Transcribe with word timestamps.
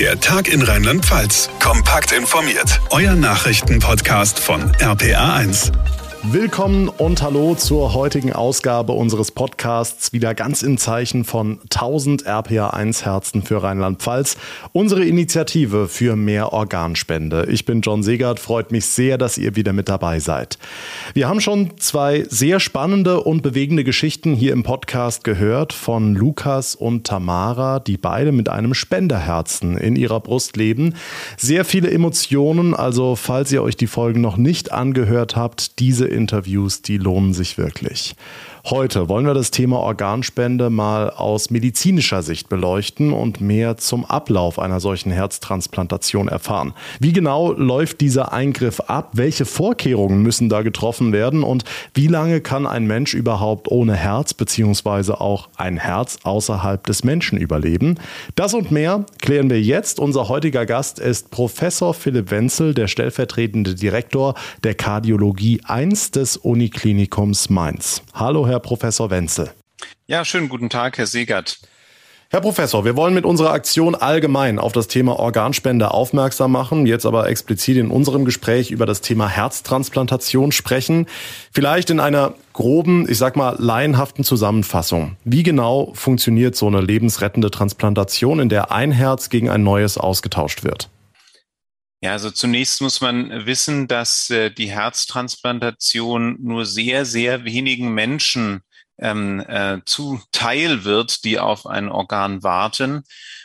Der 0.00 0.18
Tag 0.18 0.48
in 0.48 0.62
Rheinland-Pfalz. 0.62 1.50
Kompakt 1.62 2.12
informiert. 2.12 2.80
Euer 2.88 3.14
Nachrichtenpodcast 3.14 4.38
von 4.38 4.72
RPA1. 4.76 5.72
Willkommen 6.22 6.90
und 6.90 7.22
hallo 7.22 7.54
zur 7.54 7.94
heutigen 7.94 8.34
Ausgabe 8.34 8.92
unseres 8.92 9.30
Podcasts. 9.30 10.12
Wieder 10.12 10.34
ganz 10.34 10.62
im 10.62 10.76
Zeichen 10.76 11.24
von 11.24 11.60
1000 11.62 12.26
RPA1 12.26 13.04
Herzen 13.04 13.42
für 13.42 13.62
Rheinland-Pfalz. 13.62 14.36
Unsere 14.72 15.06
Initiative 15.06 15.88
für 15.88 16.16
mehr 16.16 16.52
Organspende. 16.52 17.46
Ich 17.50 17.64
bin 17.64 17.80
John 17.80 18.02
Segert. 18.02 18.38
Freut 18.38 18.70
mich 18.70 18.84
sehr, 18.84 19.16
dass 19.16 19.38
ihr 19.38 19.56
wieder 19.56 19.72
mit 19.72 19.88
dabei 19.88 20.20
seid. 20.20 20.58
Wir 21.14 21.26
haben 21.26 21.40
schon 21.40 21.78
zwei 21.78 22.26
sehr 22.28 22.60
spannende 22.60 23.22
und 23.22 23.40
bewegende 23.40 23.82
Geschichten 23.82 24.34
hier 24.34 24.52
im 24.52 24.62
Podcast 24.62 25.24
gehört 25.24 25.72
von 25.72 26.14
Lukas 26.14 26.74
und 26.74 27.06
Tamara, 27.06 27.80
die 27.80 27.96
beide 27.96 28.30
mit 28.30 28.50
einem 28.50 28.74
Spenderherzen 28.74 29.78
in 29.78 29.96
ihrer 29.96 30.20
Brust 30.20 30.58
leben. 30.58 30.96
Sehr 31.38 31.64
viele 31.64 31.90
Emotionen. 31.90 32.74
Also, 32.74 33.16
falls 33.16 33.50
ihr 33.52 33.62
euch 33.62 33.78
die 33.78 33.86
Folgen 33.86 34.20
noch 34.20 34.36
nicht 34.36 34.70
angehört 34.70 35.34
habt, 35.34 35.78
diese 35.78 36.09
Interviews, 36.10 36.82
die 36.82 36.98
lohnen 36.98 37.32
sich 37.34 37.58
wirklich. 37.58 38.14
Heute 38.66 39.08
wollen 39.08 39.24
wir 39.24 39.32
das 39.32 39.50
Thema 39.50 39.78
Organspende 39.78 40.68
mal 40.68 41.08
aus 41.08 41.48
medizinischer 41.48 42.22
Sicht 42.22 42.50
beleuchten 42.50 43.10
und 43.10 43.40
mehr 43.40 43.78
zum 43.78 44.04
Ablauf 44.04 44.58
einer 44.58 44.80
solchen 44.80 45.10
Herztransplantation 45.10 46.28
erfahren. 46.28 46.74
Wie 47.00 47.14
genau 47.14 47.52
läuft 47.52 48.02
dieser 48.02 48.34
Eingriff 48.34 48.80
ab? 48.80 49.12
Welche 49.14 49.46
Vorkehrungen 49.46 50.22
müssen 50.22 50.50
da 50.50 50.60
getroffen 50.60 51.14
werden? 51.14 51.42
Und 51.42 51.64
wie 51.94 52.06
lange 52.06 52.42
kann 52.42 52.66
ein 52.66 52.86
Mensch 52.86 53.14
überhaupt 53.14 53.68
ohne 53.68 53.96
Herz 53.96 54.34
bzw. 54.34 55.12
auch 55.12 55.48
ein 55.56 55.78
Herz 55.78 56.18
außerhalb 56.22 56.84
des 56.84 57.02
Menschen 57.02 57.38
überleben? 57.38 57.98
Das 58.34 58.52
und 58.52 58.70
mehr 58.70 59.06
klären 59.22 59.48
wir 59.48 59.60
jetzt. 59.60 59.98
Unser 59.98 60.28
heutiger 60.28 60.66
Gast 60.66 60.98
ist 60.98 61.30
Professor 61.30 61.94
Philipp 61.94 62.30
Wenzel, 62.30 62.74
der 62.74 62.88
stellvertretende 62.88 63.74
Direktor 63.74 64.34
der 64.62 64.74
Kardiologie 64.74 65.62
1 65.64 66.10
des 66.10 66.36
Uniklinikums 66.36 67.48
Mainz. 67.48 68.02
Hallo, 68.12 68.49
Professor 68.58 69.10
Wenzel. 69.10 69.52
Ja, 70.06 70.24
schönen 70.24 70.48
guten 70.48 70.70
Tag, 70.70 70.98
Herr 70.98 71.06
Segert. 71.06 71.60
Herr 72.32 72.40
Professor, 72.40 72.84
wir 72.84 72.94
wollen 72.94 73.12
mit 73.12 73.24
unserer 73.24 73.52
Aktion 73.52 73.96
allgemein 73.96 74.60
auf 74.60 74.70
das 74.70 74.86
Thema 74.86 75.18
Organspende 75.18 75.90
aufmerksam 75.90 76.52
machen, 76.52 76.86
jetzt 76.86 77.04
aber 77.04 77.28
explizit 77.28 77.76
in 77.76 77.90
unserem 77.90 78.24
Gespräch 78.24 78.70
über 78.70 78.86
das 78.86 79.00
Thema 79.00 79.28
Herztransplantation 79.28 80.52
sprechen. 80.52 81.06
Vielleicht 81.50 81.90
in 81.90 81.98
einer 81.98 82.34
groben, 82.52 83.08
ich 83.10 83.18
sag 83.18 83.34
mal, 83.34 83.56
laienhaften 83.58 84.22
Zusammenfassung. 84.22 85.16
Wie 85.24 85.42
genau 85.42 85.90
funktioniert 85.94 86.54
so 86.54 86.68
eine 86.68 86.80
lebensrettende 86.80 87.50
Transplantation, 87.50 88.38
in 88.38 88.48
der 88.48 88.70
ein 88.70 88.92
Herz 88.92 89.28
gegen 89.28 89.50
ein 89.50 89.64
neues 89.64 89.98
ausgetauscht 89.98 90.62
wird? 90.62 90.88
Ja, 92.02 92.12
also 92.12 92.30
zunächst 92.30 92.80
muss 92.80 93.02
man 93.02 93.44
wissen, 93.46 93.86
dass 93.86 94.30
äh, 94.30 94.50
die 94.50 94.70
Herztransplantation 94.70 96.38
nur 96.40 96.64
sehr, 96.64 97.04
sehr 97.04 97.44
wenigen 97.44 97.92
Menschen 97.92 98.62
ähm, 98.98 99.40
äh, 99.40 99.80
zuteil 99.84 100.84
wird, 100.84 101.24
die 101.24 101.38
auf 101.38 101.66
ein 101.66 101.90
Organ 101.90 102.42
warten. 102.42 103.02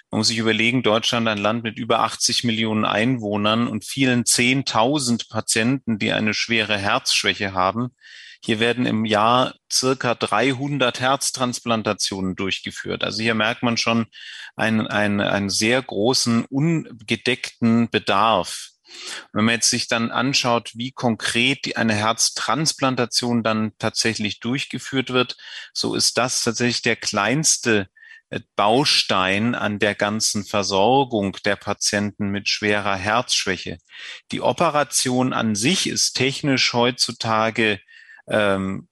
Man 0.09 0.19
muss 0.19 0.27
sich 0.27 0.37
überlegen, 0.37 0.83
Deutschland 0.83 1.27
ein 1.27 1.37
Land 1.37 1.63
mit 1.63 1.77
über 1.77 1.99
80 1.99 2.45
Millionen 2.45 2.85
Einwohnern 2.85 3.67
und 3.67 3.83
vielen 3.83 4.23
10.000 4.23 5.29
Patienten, 5.29 5.99
die 5.99 6.13
eine 6.13 6.33
schwere 6.33 6.77
Herzschwäche 6.77 7.53
haben. 7.53 7.89
Hier 8.43 8.59
werden 8.59 8.85
im 8.85 9.05
Jahr 9.05 9.55
circa 9.71 10.15
300 10.15 10.99
Herztransplantationen 10.99 12.35
durchgeführt. 12.35 13.03
Also 13.03 13.21
hier 13.21 13.35
merkt 13.35 13.63
man 13.63 13.77
schon 13.77 14.07
einen, 14.55 14.87
einen, 14.87 15.21
einen 15.21 15.49
sehr 15.49 15.81
großen, 15.81 16.45
ungedeckten 16.45 17.89
Bedarf. 17.89 18.69
Wenn 19.33 19.45
man 19.45 19.55
jetzt 19.55 19.69
sich 19.69 19.87
dann 19.87 20.11
anschaut, 20.11 20.71
wie 20.75 20.91
konkret 20.91 21.75
eine 21.77 21.95
Herztransplantation 21.95 23.43
dann 23.43 23.73
tatsächlich 23.77 24.39
durchgeführt 24.39 25.11
wird, 25.11 25.37
so 25.73 25.95
ist 25.95 26.17
das 26.17 26.43
tatsächlich 26.43 26.81
der 26.81 26.95
kleinste 26.95 27.89
äh, 28.29 28.39
Baustein 28.55 29.55
an 29.55 29.79
der 29.79 29.95
ganzen 29.95 30.45
Versorgung 30.45 31.37
der 31.45 31.55
Patienten 31.55 32.29
mit 32.29 32.49
schwerer 32.49 32.95
Herzschwäche. 32.95 33.77
Die 34.31 34.41
Operation 34.41 35.33
an 35.33 35.55
sich 35.55 35.87
ist 35.87 36.13
technisch 36.13 36.73
heutzutage 36.73 37.79
ähm, 38.27 38.87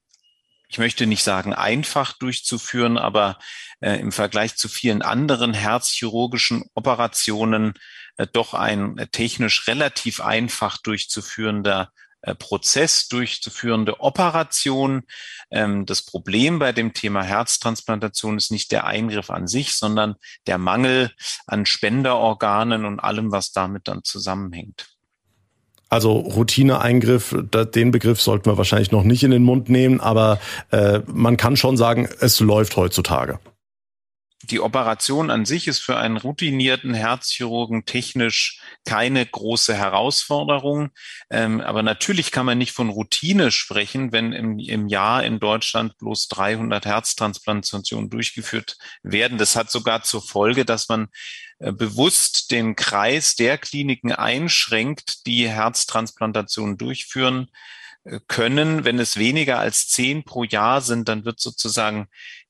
ich 0.68 0.80
möchte 0.80 1.06
nicht 1.06 1.24
sagen 1.24 1.54
einfach 1.54 2.14
durchzuführen, 2.14 2.98
aber 2.98 3.38
äh, 3.80 4.00
im 4.00 4.12
Vergleich 4.12 4.56
zu 4.56 4.68
vielen 4.68 5.04
anderen 5.04 5.54
herzchirurgischen 5.54 6.64
Operationen 6.74 7.74
äh, 8.18 8.26
doch 8.32 8.54
ein 8.56 8.98
äh, 8.98 9.08
technisch 9.08 9.68
relativ 9.68 10.20
einfach 10.20 10.78
durchzuführender 10.78 11.92
äh, 12.22 12.36
Prozess, 12.36 13.08
durchzuführende 13.08 14.00
Operation. 14.00 15.04
Ähm, 15.52 15.86
das 15.86 16.04
Problem 16.04 16.58
bei 16.58 16.72
dem 16.72 16.94
Thema 16.94 17.22
Herztransplantation 17.22 18.38
ist 18.38 18.50
nicht 18.50 18.72
der 18.72 18.86
Eingriff 18.86 19.30
an 19.30 19.48
sich, 19.48 19.76
sondern 19.76 20.16
der 20.48 20.58
Mangel 20.58 21.12
an 21.46 21.66
Spenderorganen 21.66 22.86
und 22.86 23.00
allem, 23.00 23.32
was 23.32 23.52
damit 23.52 23.88
dann 23.88 24.04
zusammenhängt. 24.04 24.93
Also 25.94 26.14
Routineeingriff, 26.14 27.36
den 27.76 27.92
Begriff 27.92 28.20
sollten 28.20 28.48
wir 28.48 28.58
wahrscheinlich 28.58 28.92
noch 28.92 29.04
nicht 29.04 29.24
in 29.24 29.30
den 29.30 29.44
Mund 29.44 29.70
nehmen, 29.70 30.02
aber 30.02 30.40
äh, 30.72 31.02
man 31.06 31.38
kann 31.38 31.56
schon 31.56 31.78
sagen, 31.78 32.10
es 32.20 32.40
läuft 32.40 32.76
heutzutage 32.78 33.38
die 34.44 34.60
Operation 34.60 35.30
an 35.30 35.46
sich 35.46 35.68
ist 35.68 35.80
für 35.80 35.98
einen 35.98 36.18
routinierten 36.18 36.94
Herzchirurgen 36.94 37.86
technisch 37.86 38.60
keine 38.86 39.26
große 39.26 39.74
Herausforderung. 39.74 40.90
Ähm, 41.30 41.62
aber 41.62 41.82
natürlich 41.82 42.32
kann 42.32 42.46
man 42.46 42.58
nicht 42.58 42.74
von 42.74 42.90
Routine 42.90 43.52
sprechen, 43.52 44.12
wenn 44.12 44.34
im, 44.34 44.60
im 44.60 44.88
Jahr 44.88 45.24
in 45.24 45.40
Deutschland 45.40 45.98
bloß 45.98 46.28
300 46.28 46.86
Herztransplantationen 46.86 48.10
durchgeführt 48.10 48.78
werden. 49.02 49.38
Das 49.38 49.56
hat 49.56 49.72
sogar 49.72 50.04
zur 50.04 50.22
Folge, 50.22 50.66
dass 50.66 50.90
man 50.90 51.08
bewusst 51.72 52.52
den 52.52 52.76
Kreis 52.76 53.36
der 53.36 53.58
Kliniken 53.58 54.12
einschränkt, 54.12 55.26
die 55.26 55.48
Herztransplantationen 55.48 56.78
durchführen 56.78 57.50
äh, 58.04 58.20
können. 58.28 58.84
Wenn 58.84 59.00
es 59.00 59.18
weniger 59.18 59.60
als 59.60 59.88
zehn 59.88 60.24
pro 60.24 60.44
Jahr 60.44 60.82
sind, 60.82 61.08
dann 61.08 61.26
wird 61.26 61.40
sozusagen 61.40 62.08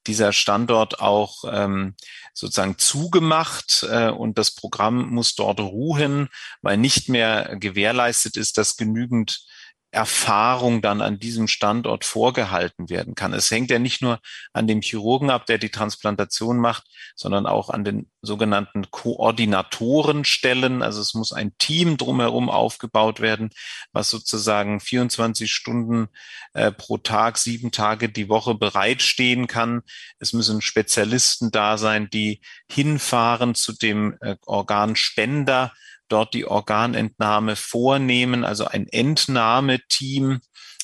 dieser 0.07 0.33
Standort 0.33 0.99
auch 0.99 1.43
ähm, 1.49 1.95
sozusagen 2.33 2.77
zugemacht 2.77 3.85
äh, 3.89 4.09
und 4.09 4.37
das 4.37 4.51
Programm 4.51 5.09
muss 5.09 5.35
dort 5.35 5.59
ruhen, 5.59 6.29
weil 6.61 6.77
nicht 6.77 7.07
mehr 7.07 7.55
gewährleistet 7.59 8.35
ist, 8.35 8.57
dass 8.57 8.75
genügend 8.75 9.45
Erfahrung 9.93 10.81
dann 10.81 11.01
an 11.01 11.19
diesem 11.19 11.47
Standort 11.47 12.03
vorgehalten 12.03 12.89
werden 12.89 13.13
kann. 13.13 13.31
Es 13.31 13.51
hängt 13.51 13.69
ja 13.69 13.77
nicht 13.77 14.01
nur 14.01 14.19
an 14.51 14.65
dem 14.65 14.81
Chirurgen 14.81 15.29
ab, 15.29 15.45
der 15.45 15.59
die 15.59 15.69
Transplantation 15.69 16.57
macht, 16.57 16.85
sondern 17.15 17.45
auch 17.45 17.69
an 17.69 17.83
den 17.83 18.09
sogenannten 18.23 18.89
Koordinatorenstellen. 18.89 20.81
Also 20.81 20.99
es 20.99 21.13
muss 21.13 21.31
ein 21.31 21.55
Team 21.59 21.97
drumherum 21.97 22.49
aufgebaut 22.49 23.19
werden, 23.19 23.51
was 23.91 24.09
sozusagen 24.09 24.79
24 24.79 25.51
Stunden 25.53 26.07
äh, 26.53 26.71
pro 26.71 26.97
Tag, 26.97 27.37
sieben 27.37 27.71
Tage 27.71 28.09
die 28.09 28.29
Woche 28.29 28.55
bereitstehen 28.55 29.45
kann. 29.45 29.83
Es 30.17 30.33
müssen 30.33 30.61
Spezialisten 30.61 31.51
da 31.51 31.77
sein, 31.77 32.09
die 32.09 32.41
hinfahren 32.67 33.53
zu 33.53 33.73
dem 33.73 34.17
äh, 34.21 34.37
Organspender 34.47 35.71
dort 36.13 36.33
die 36.33 36.45
Organentnahme 36.45 37.55
vornehmen, 37.55 38.45
also 38.45 38.65
ein 38.65 38.87
Entnahmeteam, 38.87 40.39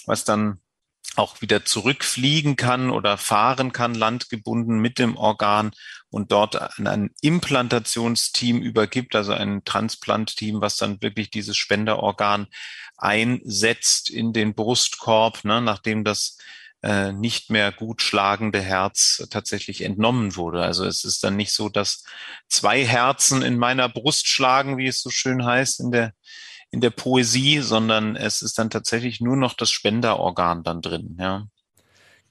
was 0.06 0.26
dann 0.26 0.60
auch 1.16 1.42
wieder 1.42 1.66
zurückfliegen 1.66 2.56
kann 2.56 2.90
oder 2.90 3.18
fahren 3.18 3.72
kann, 3.72 3.94
landgebunden 3.94 4.80
mit 4.80 5.00
dem 5.00 5.18
Organ 5.18 5.72
und 6.10 6.32
dort 6.32 6.56
an 6.56 6.88
ein 6.88 7.10
Implantationsteam 7.22 8.62
übergibt, 8.62 9.16
also 9.16 9.34
ein 9.34 9.64
Transplantteam, 9.66 10.62
was 10.62 10.78
dann 10.78 11.02
wirklich 11.02 11.30
dieses 11.30 11.58
Spenderorgan 11.58 12.48
einsetzt 12.98 14.10
in 14.10 14.34
den 14.34 14.56
Brustkorb, 14.56 15.44
ne, 15.44 15.62
nachdem 15.62 16.04
das 16.04 16.38
äh, 16.82 17.12
nicht 17.12 17.50
mehr 17.50 17.72
gut 17.72 18.02
schlagende 18.02 18.62
Herz 18.62 19.26
tatsächlich 19.30 19.82
entnommen 19.82 20.36
wurde. 20.36 20.62
Also 20.62 20.86
es 20.86 21.04
ist 21.04 21.24
dann 21.24 21.36
nicht 21.36 21.52
so, 21.52 21.70
dass 21.70 22.04
zwei 22.48 22.86
Herzen 22.86 23.42
in 23.42 23.58
meiner 23.58 23.90
Brust 23.90 24.28
schlagen, 24.28 24.78
wie 24.78 24.88
es 24.88 25.02
so 25.02 25.10
schön 25.10 25.46
heißt 25.46 25.80
in 25.82 25.92
der 25.92 26.14
in 26.72 26.82
der 26.82 26.92
Poesie, 26.92 27.60
sondern 27.60 28.16
es 28.16 28.42
ist 28.42 28.60
dann 28.60 28.70
tatsächlich 28.70 29.22
nur 29.22 29.36
noch 29.36 29.54
das 29.54 29.72
Spenderorgan 29.72 30.64
dann 30.64 30.82
drin. 30.82 31.18
Ja. 31.20 31.48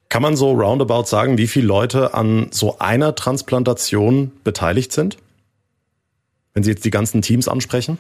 Kann 0.09 0.23
man 0.23 0.37
so 0.37 0.53
roundabout 0.53 1.05
sagen, 1.05 1.39
wie 1.39 1.49
viele 1.49 1.67
Leute 1.67 2.15
an 2.15 2.49
so 2.51 2.79
einer 2.79 3.15
Transplantation 3.15 4.33
beteiligt 4.45 4.93
sind? 4.93 5.19
Wenn 6.55 6.63
Sie 6.63 6.71
jetzt 6.71 6.85
die 6.85 6.91
ganzen 6.91 7.21
Teams 7.21 7.49
ansprechen? 7.49 7.99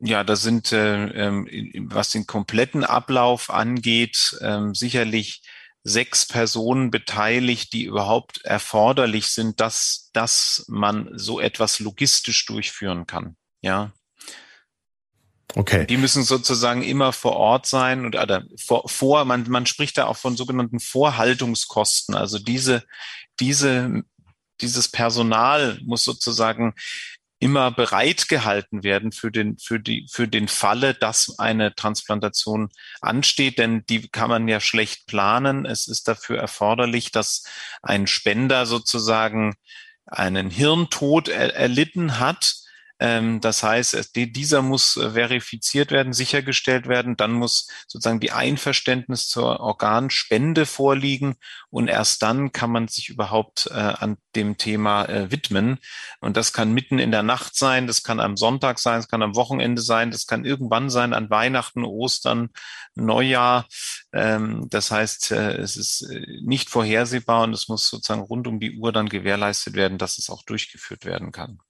Ja, 0.00 0.22
das 0.22 0.42
sind, 0.42 0.70
äh, 0.72 1.06
ähm, 1.06 1.48
was 1.90 2.10
den 2.10 2.26
kompletten 2.26 2.84
Ablauf 2.84 3.50
angeht, 3.50 4.36
ähm, 4.40 4.74
sicherlich 4.74 5.42
sechs 5.82 6.26
Personen 6.26 6.90
beteiligt, 6.90 7.72
die 7.72 7.84
überhaupt 7.84 8.44
erforderlich 8.44 9.28
sind, 9.28 9.60
dass, 9.60 10.10
dass 10.12 10.64
man 10.68 11.10
so 11.14 11.40
etwas 11.40 11.80
logistisch 11.80 12.46
durchführen 12.46 13.06
kann. 13.06 13.36
Ja. 13.60 13.92
Okay. 15.54 15.86
Die 15.86 15.96
müssen 15.96 16.24
sozusagen 16.24 16.82
immer 16.82 17.12
vor 17.12 17.36
Ort 17.36 17.66
sein 17.66 18.04
und 18.04 18.14
oder 18.14 18.44
vor, 18.62 18.88
vor 18.88 19.24
man, 19.24 19.48
man 19.48 19.66
spricht 19.66 19.96
da 19.96 20.06
auch 20.06 20.16
von 20.16 20.36
sogenannten 20.36 20.78
Vorhaltungskosten. 20.78 22.14
Also 22.14 22.38
diese, 22.38 22.84
diese, 23.40 24.02
dieses 24.60 24.88
Personal 24.88 25.80
muss 25.82 26.04
sozusagen 26.04 26.74
immer 27.40 27.70
bereitgehalten 27.70 28.82
werden 28.82 29.12
für 29.12 29.30
den, 29.30 29.58
für 29.58 29.78
die, 29.78 30.06
für 30.10 30.26
den 30.26 30.48
Falle, 30.48 30.94
dass 30.94 31.38
eine 31.38 31.74
Transplantation 31.74 32.70
ansteht, 33.00 33.58
denn 33.58 33.84
die 33.88 34.08
kann 34.08 34.28
man 34.28 34.48
ja 34.48 34.60
schlecht 34.60 35.06
planen. 35.06 35.64
Es 35.64 35.86
ist 35.86 36.08
dafür 36.08 36.38
erforderlich, 36.38 37.12
dass 37.12 37.44
ein 37.82 38.06
Spender 38.06 38.66
sozusagen 38.66 39.54
einen 40.06 40.50
Hirntod 40.50 41.28
er, 41.28 41.54
erlitten 41.54 42.18
hat 42.18 42.67
das 42.98 43.62
heißt, 43.62 44.16
dieser 44.16 44.60
muss 44.60 44.96
äh, 44.96 45.10
verifiziert 45.10 45.92
werden, 45.92 46.12
sichergestellt 46.12 46.88
werden. 46.88 47.16
Dann 47.16 47.32
muss 47.32 47.68
sozusagen 47.86 48.18
die 48.18 48.32
Einverständnis 48.32 49.28
zur 49.28 49.60
Organspende 49.60 50.66
vorliegen 50.66 51.36
und 51.70 51.86
erst 51.86 52.22
dann 52.22 52.50
kann 52.50 52.72
man 52.72 52.88
sich 52.88 53.08
überhaupt 53.08 53.68
äh, 53.70 53.74
an 53.74 54.16
dem 54.34 54.56
Thema 54.56 55.04
äh, 55.04 55.30
widmen. 55.30 55.78
Und 56.20 56.36
das 56.36 56.52
kann 56.52 56.72
mitten 56.72 56.98
in 56.98 57.12
der 57.12 57.22
Nacht 57.22 57.54
sein, 57.56 57.86
das 57.86 58.02
kann 58.02 58.18
am 58.18 58.36
Sonntag 58.36 58.80
sein, 58.80 58.98
das 58.98 59.08
kann 59.08 59.22
am 59.22 59.36
Wochenende 59.36 59.80
sein, 59.80 60.10
das 60.10 60.26
kann 60.26 60.44
irgendwann 60.44 60.90
sein, 60.90 61.12
an 61.14 61.30
Weihnachten, 61.30 61.84
Ostern, 61.84 62.50
Neujahr. 62.96 63.66
Ähm, 64.12 64.66
das 64.70 64.90
heißt, 64.90 65.30
es 65.30 65.76
ist 65.76 66.08
nicht 66.42 66.68
vorhersehbar 66.68 67.44
und 67.44 67.52
es 67.52 67.68
muss 67.68 67.88
sozusagen 67.88 68.22
rund 68.22 68.48
um 68.48 68.58
die 68.58 68.76
Uhr 68.78 68.92
dann 68.92 69.08
gewährleistet 69.08 69.74
werden, 69.74 69.98
dass 69.98 70.18
es 70.18 70.30
auch 70.30 70.42
durchgeführt 70.42 71.04
werden 71.04 71.30
kann. 71.30 71.60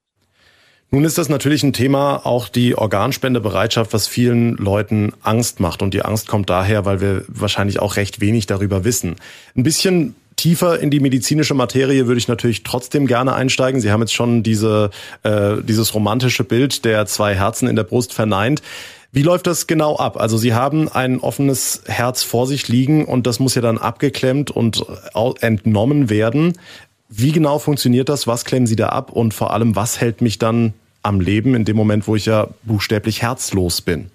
Nun 0.91 1.05
ist 1.05 1.19
das 1.19 1.29
natürlich 1.29 1.63
ein 1.63 1.75
Thema, 1.75 2.25
auch 2.25 2.49
die 2.49 2.75
Organspendebereitschaft, 2.75 3.93
was 3.93 4.07
vielen 4.07 4.57
Leuten 4.57 5.13
Angst 5.23 5.61
macht. 5.61 5.83
Und 5.83 5.93
die 5.93 6.03
Angst 6.03 6.29
kommt 6.29 6.49
daher, 6.49 6.87
weil 6.87 7.03
wir 7.03 7.25
wahrscheinlich 7.29 7.79
auch 7.81 7.97
recht 7.97 8.21
wenig 8.21 8.47
darüber 8.47 8.85
wissen. 8.85 9.17
Ein 9.55 9.65
bisschen 9.65 10.15
tiefer 10.37 10.81
in 10.81 10.91
die 10.91 11.01
medizinische 11.01 11.53
Materie 11.53 12.07
würde 12.07 12.19
ich 12.19 12.29
natürlich 12.29 12.63
trotzdem 12.63 13.07
gerne 13.07 13.35
einsteigen. 13.35 13.83
Sie 13.83 13.91
haben 13.91 14.01
jetzt 14.01 14.15
schon 14.15 14.43
diese, 14.43 14.91
äh, 15.25 15.57
dieses 15.63 15.95
romantische 15.95 16.45
Bild 16.45 16.87
der 16.87 17.05
zwei 17.05 17.35
Herzen 17.35 17.69
in 17.69 17.77
der 17.77 17.85
Brust 17.85 18.15
verneint. 18.15 18.63
Wie 19.11 19.23
läuft 19.23 19.47
das 19.47 19.67
genau 19.67 19.97
ab? 19.97 20.19
Also 20.19 20.37
Sie 20.37 20.53
haben 20.53 20.89
ein 20.89 21.19
offenes 21.21 21.83
Herz 21.87 22.23
vor 22.23 22.47
sich 22.47 22.69
liegen 22.69 23.07
und 23.07 23.27
das 23.27 23.41
muss 23.41 23.55
ja 23.55 23.63
dann 23.63 23.79
abgeklemmt 23.79 24.51
und 24.51 24.85
entnommen 25.41 26.11
werden. 26.11 26.59
Wie 27.09 27.33
genau 27.33 27.59
funktioniert 27.59 28.09
das? 28.09 28.27
Was 28.27 28.45
klemmen 28.45 28.67
Sie 28.67 28.77
da 28.77 28.91
ab? 28.91 29.11
Und 29.11 29.33
vor 29.33 29.53
allem, 29.53 29.77
was 29.77 30.01
hält 30.01 30.21
mich 30.21 30.39
dann 30.39 30.75
am 31.03 31.21
Leben 31.21 31.55
in 31.55 31.65
dem 31.65 31.77
Moment, 31.77 32.07
wo 32.07 32.17
ich 32.17 32.27
ja 32.27 32.49
buchstäblich 32.65 33.23
herzlos 33.23 33.81
bin? 33.81 34.11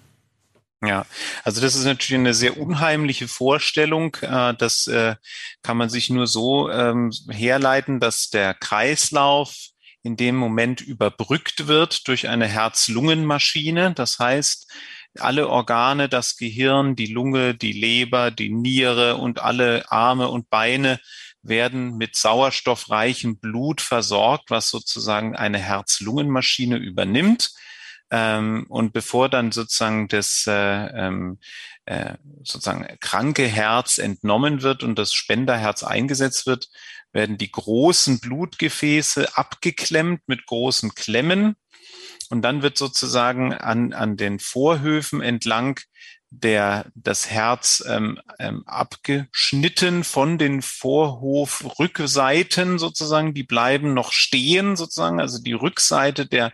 Ja, 0.86 1.06
also 1.44 1.60
das 1.60 1.74
ist 1.74 1.84
natürlich 1.84 2.20
eine 2.20 2.34
sehr 2.34 2.58
unheimliche 2.58 3.26
Vorstellung. 3.26 4.16
Äh, 4.20 4.54
das 4.54 4.86
äh, 4.86 5.16
kann 5.62 5.76
man 5.76 5.88
sich 5.88 6.10
nur 6.10 6.26
so 6.26 6.70
ähm, 6.70 7.10
herleiten, 7.30 8.00
dass 8.00 8.28
der 8.30 8.54
Kreislauf 8.54 9.54
in 10.02 10.16
dem 10.16 10.36
Moment 10.36 10.82
überbrückt 10.82 11.66
wird 11.66 12.06
durch 12.06 12.28
eine 12.28 12.46
Herz-Lungen-Maschine. 12.46 13.94
Das 13.94 14.18
heißt, 14.18 14.70
alle 15.18 15.48
Organe, 15.48 16.08
das 16.08 16.36
Gehirn, 16.36 16.96
die 16.96 17.06
Lunge, 17.06 17.54
die 17.54 17.72
Leber, 17.72 18.30
die 18.30 18.50
Niere 18.50 19.16
und 19.16 19.40
alle 19.40 19.90
Arme 19.90 20.28
und 20.28 20.50
Beine 20.50 20.98
werden 21.42 21.96
mit 21.96 22.16
sauerstoffreichem 22.16 23.38
Blut 23.38 23.80
versorgt, 23.80 24.50
was 24.50 24.68
sozusagen 24.70 25.36
eine 25.36 25.58
Herz-Lungen-Maschine 25.58 26.76
übernimmt. 26.76 27.52
Ähm, 28.10 28.66
und 28.68 28.92
bevor 28.92 29.28
dann 29.28 29.52
sozusagen 29.52 30.08
das 30.08 30.44
äh, 30.46 30.52
ähm, 30.52 31.38
äh, 31.86 32.14
sozusagen 32.42 32.86
kranke 33.00 33.46
Herz 33.46 33.98
entnommen 33.98 34.62
wird 34.62 34.82
und 34.82 34.98
das 34.98 35.12
Spenderherz 35.12 35.82
eingesetzt 35.82 36.46
wird, 36.46 36.68
werden 37.12 37.38
die 37.38 37.50
großen 37.50 38.20
Blutgefäße 38.20 39.36
abgeklemmt 39.36 40.22
mit 40.26 40.46
großen 40.46 40.94
Klemmen. 40.94 41.56
Und 42.30 42.42
dann 42.42 42.62
wird 42.62 42.78
sozusagen 42.78 43.52
an, 43.52 43.92
an 43.92 44.16
den 44.16 44.38
Vorhöfen 44.38 45.20
entlang 45.20 45.80
der, 46.30 46.86
das 46.94 47.28
Herz 47.30 47.84
ähm, 47.86 48.18
ähm, 48.38 48.62
abgeschnitten 48.66 50.04
von 50.04 50.38
den 50.38 50.62
Vorhofrückseiten 50.62 52.78
sozusagen. 52.78 53.34
Die 53.34 53.44
bleiben 53.44 53.94
noch 53.94 54.12
stehen 54.12 54.76
sozusagen. 54.76 55.20
Also 55.20 55.42
die 55.42 55.52
Rückseite 55.52 56.26
der, 56.26 56.52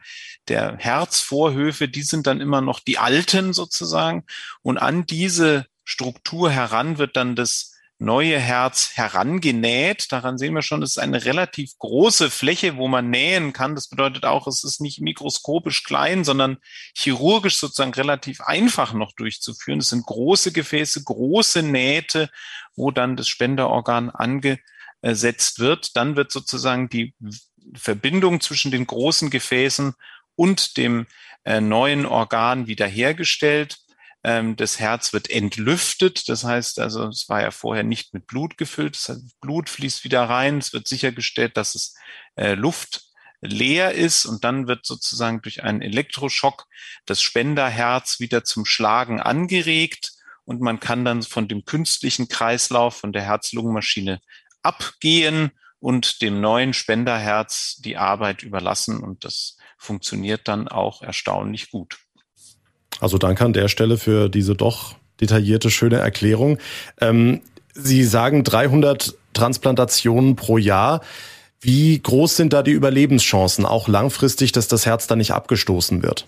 der 0.49 0.76
Herzvorhöfe, 0.76 1.88
die 1.88 2.02
sind 2.02 2.26
dann 2.26 2.40
immer 2.40 2.61
noch 2.61 2.81
die 2.81 2.99
alten 2.99 3.52
sozusagen. 3.52 4.25
Und 4.62 4.78
an 4.78 5.06
diese 5.06 5.66
Struktur 5.84 6.50
heran 6.50 6.99
wird 6.99 7.16
dann 7.16 7.34
das 7.34 7.69
neue 8.00 8.38
Herz 8.38 8.93
herangenäht. 8.94 10.11
Daran 10.11 10.38
sehen 10.38 10.55
wir 10.55 10.62
schon, 10.62 10.82
es 10.82 10.93
ist 10.93 10.99
eine 10.99 11.25
relativ 11.26 11.76
große 11.79 12.31
Fläche, 12.31 12.76
wo 12.76 12.88
man 12.88 13.11
nähen 13.11 13.52
kann. 13.52 13.75
Das 13.75 13.88
bedeutet 13.88 14.25
auch, 14.25 14.47
es 14.47 14.64
ist 14.64 14.81
nicht 14.81 15.00
mikroskopisch 15.00 15.85
klein, 15.85 16.25
sondern 16.25 16.56
chirurgisch 16.97 17.58
sozusagen 17.58 17.93
relativ 17.93 18.41
einfach 18.41 18.94
noch 18.94 19.12
durchzuführen. 19.12 19.81
Es 19.81 19.91
sind 19.91 20.06
große 20.06 20.50
Gefäße, 20.52 21.05
große 21.05 21.62
Nähte, 21.62 22.31
wo 22.75 22.91
dann 22.91 23.17
das 23.17 23.29
Spenderorgan 23.29 24.08
angesetzt 24.08 25.58
wird. 25.58 25.94
Dann 25.94 26.17
wird 26.17 26.32
sozusagen 26.32 26.88
die 26.88 27.14
Verbindung 27.75 28.41
zwischen 28.41 28.70
den 28.70 28.87
großen 28.87 29.29
Gefäßen 29.29 29.94
und 30.37 30.79
dem 30.79 31.06
äh, 31.44 31.61
neuen 31.61 32.06
Organ 32.06 32.67
wiederhergestellt. 32.67 33.76
Ähm, 34.22 34.56
das 34.56 34.78
Herz 34.78 35.12
wird 35.12 35.31
entlüftet, 35.31 36.28
das 36.28 36.44
heißt 36.44 36.78
also, 36.78 37.08
es 37.08 37.28
war 37.28 37.40
ja 37.40 37.50
vorher 37.50 37.84
nicht 37.84 38.12
mit 38.12 38.26
Blut 38.26 38.58
gefüllt, 38.58 38.96
das 39.08 39.22
Blut 39.40 39.69
fließt 39.70 40.05
wieder 40.05 40.25
rein, 40.25 40.58
es 40.58 40.72
wird 40.72 40.88
sichergestellt, 40.88 41.56
dass 41.56 41.75
es 41.75 41.94
äh, 42.37 42.55
Luft 42.55 43.11
leer 43.40 43.93
ist. 43.93 44.26
Und 44.26 44.44
dann 44.44 44.69
wird 44.69 44.87
sozusagen 44.87 45.43
durch 45.43 45.62
einen 45.62 45.82
Elektroschock 45.82 46.67
das 47.06 47.22
Spenderherz 47.22 48.20
wieder 48.20 48.44
zum 48.44 48.64
Schlagen 48.64 49.20
angeregt. 49.20 50.12
Und 50.44 50.61
man 50.61 50.81
kann 50.81 51.05
dann 51.05 51.23
von 51.23 51.49
dem 51.49 51.64
künstlichen 51.64 52.28
Kreislauf 52.28 52.96
von 52.96 53.12
der 53.12 53.23
Herz-Lungen-Maschine 53.23 54.20
abgehen 54.62 55.52
und 55.78 56.23
dem 56.23 56.40
neuen 56.40 56.75
Spenderherz 56.75 57.76
die 57.76 57.96
Arbeit 57.96 58.43
überlassen. 58.43 59.02
Und 59.02 59.25
das 59.25 59.56
funktioniert 59.78 60.49
dann 60.49 60.69
auch 60.69 61.02
erstaunlich 61.02 61.70
gut. 61.70 61.99
Also 63.00 63.19
danke 63.19 63.45
an 63.45 63.52
der 63.52 63.69
Stelle 63.69 63.99
für 63.99 64.28
diese 64.28 64.54
doch 64.54 64.95
detaillierte, 65.21 65.71
schöne 65.71 65.97
Erklärung. 65.97 66.59
Ähm, 67.00 67.42
Sie 67.73 68.04
sagen 68.04 68.45
300 68.45 69.14
Transplantationen 69.33 70.37
pro 70.37 70.59
Jahr. 70.59 71.00
Wie 71.61 72.00
groß 72.00 72.37
sind 72.37 72.52
da 72.52 72.62
die 72.62 72.73
Überlebenschancen, 72.73 73.64
auch 73.64 73.87
langfristig, 73.87 74.52
dass 74.52 74.66
das 74.66 74.87
Herz 74.87 75.07
da 75.07 75.16
nicht 75.16 75.33
abgestoßen 75.33 76.02
wird? 76.02 76.26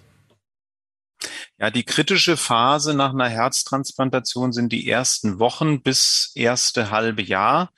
Ja, 1.59 1.71
die 1.71 1.85
kritische 1.85 2.37
Phase 2.37 2.95
nach 2.95 3.13
einer 3.13 3.29
Herztransplantation 3.29 4.53
sind 4.53 4.73
die 4.73 4.89
ersten 4.89 5.39
Wochen 5.39 5.83
bis 5.83 6.33
erste 6.35 6.91
halbe 6.91 7.23
Jahr. 7.23 7.71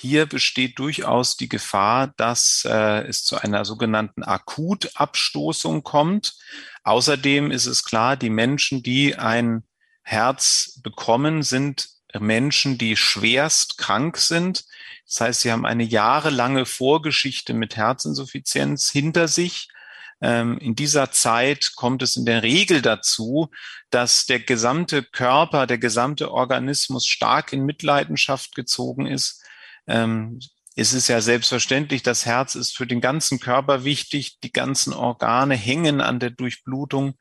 Hier 0.00 0.26
besteht 0.26 0.78
durchaus 0.78 1.36
die 1.36 1.48
Gefahr, 1.48 2.14
dass 2.16 2.64
äh, 2.64 3.08
es 3.08 3.24
zu 3.24 3.36
einer 3.36 3.64
sogenannten 3.64 4.22
Akutabstoßung 4.22 5.82
kommt. 5.82 6.36
Außerdem 6.84 7.50
ist 7.50 7.66
es 7.66 7.82
klar, 7.82 8.16
die 8.16 8.30
Menschen, 8.30 8.84
die 8.84 9.16
ein 9.16 9.64
Herz 10.04 10.78
bekommen, 10.84 11.42
sind 11.42 11.88
Menschen, 12.16 12.78
die 12.78 12.96
schwerst 12.96 13.76
krank 13.76 14.18
sind. 14.18 14.66
Das 15.04 15.20
heißt, 15.20 15.40
sie 15.40 15.50
haben 15.50 15.66
eine 15.66 15.82
jahrelange 15.82 16.64
Vorgeschichte 16.64 17.52
mit 17.52 17.74
Herzinsuffizienz 17.74 18.90
hinter 18.90 19.26
sich. 19.26 19.66
Ähm, 20.20 20.58
in 20.58 20.76
dieser 20.76 21.10
Zeit 21.10 21.72
kommt 21.74 22.02
es 22.02 22.14
in 22.14 22.24
der 22.24 22.44
Regel 22.44 22.82
dazu, 22.82 23.50
dass 23.90 24.26
der 24.26 24.38
gesamte 24.38 25.02
Körper, 25.02 25.66
der 25.66 25.78
gesamte 25.78 26.30
Organismus 26.30 27.04
stark 27.04 27.52
in 27.52 27.66
Mitleidenschaft 27.66 28.54
gezogen 28.54 29.08
ist 29.08 29.42
ähm, 29.88 30.38
es 30.80 30.92
ist 30.92 31.08
ja 31.08 31.20
selbstverständlich, 31.20 32.04
das 32.04 32.24
Herz 32.24 32.54
ist 32.54 32.76
für 32.76 32.86
den 32.86 33.00
ganzen 33.00 33.40
Körper 33.40 33.82
wichtig, 33.82 34.38
die 34.44 34.52
ganzen 34.52 34.92
Organe 34.92 35.56
hängen 35.56 36.00
an 36.00 36.20
der 36.20 36.30
Durchblutung. 36.30 37.14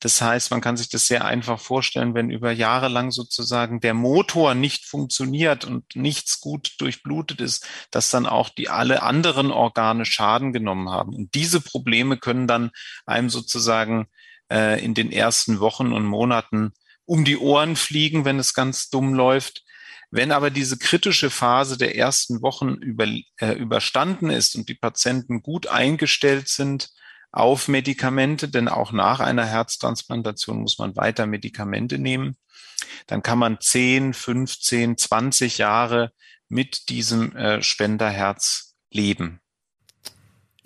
Das 0.00 0.22
heißt, 0.22 0.50
man 0.50 0.62
kann 0.62 0.78
sich 0.78 0.88
das 0.88 1.06
sehr 1.06 1.26
einfach 1.26 1.60
vorstellen, 1.60 2.14
wenn 2.14 2.30
über 2.30 2.50
Jahre 2.50 2.88
lang 2.88 3.10
sozusagen 3.10 3.80
der 3.80 3.92
Motor 3.92 4.54
nicht 4.54 4.86
funktioniert 4.86 5.66
und 5.66 5.84
nichts 5.94 6.40
gut 6.40 6.76
durchblutet 6.78 7.42
ist, 7.42 7.68
dass 7.90 8.08
dann 8.08 8.24
auch 8.24 8.48
die 8.48 8.70
alle 8.70 9.02
anderen 9.02 9.50
Organe 9.50 10.06
Schaden 10.06 10.54
genommen 10.54 10.88
haben. 10.88 11.14
Und 11.14 11.34
diese 11.34 11.60
Probleme 11.60 12.16
können 12.16 12.46
dann 12.46 12.70
einem 13.04 13.28
sozusagen 13.28 14.06
äh, 14.50 14.82
in 14.82 14.94
den 14.94 15.12
ersten 15.12 15.60
Wochen 15.60 15.92
und 15.92 16.06
Monaten 16.06 16.72
um 17.04 17.26
die 17.26 17.36
Ohren 17.36 17.76
fliegen, 17.76 18.24
wenn 18.24 18.38
es 18.38 18.54
ganz 18.54 18.88
dumm 18.88 19.12
läuft. 19.12 19.62
Wenn 20.14 20.30
aber 20.30 20.50
diese 20.50 20.78
kritische 20.78 21.28
Phase 21.28 21.76
der 21.76 21.96
ersten 21.96 22.40
Wochen 22.40 22.74
über, 22.74 23.04
äh, 23.38 23.54
überstanden 23.54 24.30
ist 24.30 24.54
und 24.54 24.68
die 24.68 24.76
Patienten 24.76 25.42
gut 25.42 25.66
eingestellt 25.66 26.46
sind 26.46 26.90
auf 27.32 27.66
Medikamente, 27.66 28.48
denn 28.48 28.68
auch 28.68 28.92
nach 28.92 29.18
einer 29.18 29.44
Herztransplantation 29.44 30.60
muss 30.60 30.78
man 30.78 30.94
weiter 30.94 31.26
Medikamente 31.26 31.98
nehmen, 31.98 32.36
dann 33.08 33.24
kann 33.24 33.40
man 33.40 33.58
10, 33.60 34.14
15, 34.14 34.96
20 34.96 35.58
Jahre 35.58 36.12
mit 36.48 36.90
diesem 36.90 37.34
äh, 37.34 37.60
Spenderherz 37.60 38.76
leben. 38.92 39.40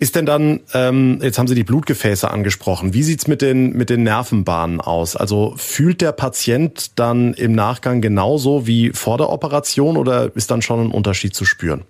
Ist 0.01 0.15
denn 0.15 0.25
dann, 0.25 0.61
ähm, 0.73 1.19
jetzt 1.21 1.37
haben 1.37 1.49
Sie 1.49 1.55
die 1.55 1.65
Blutgefäße 1.65 2.31
angesprochen, 2.31 2.93
wie 2.93 3.03
sieht's 3.03 3.27
mit 3.27 3.41
den, 3.41 3.73
mit 3.73 3.89
den 3.89 4.03
Nervenbahnen 4.03 4.79
aus? 4.79 5.17
Also 5.17 5.55
fühlt 5.57 5.99
der 5.99 6.13
Patient 6.13 6.97
dann 6.97 7.33
im 7.33 7.51
Nachgang 7.51 7.99
genauso 7.99 8.65
wie 8.65 8.91
vor 8.91 9.17
der 9.17 9.29
Operation 9.29 9.97
oder 9.97 10.33
ist 10.37 10.51
dann 10.51 10.61
schon 10.61 10.85
ein 10.85 10.91
Unterschied 10.91 11.35
zu 11.35 11.43
spüren? 11.43 11.83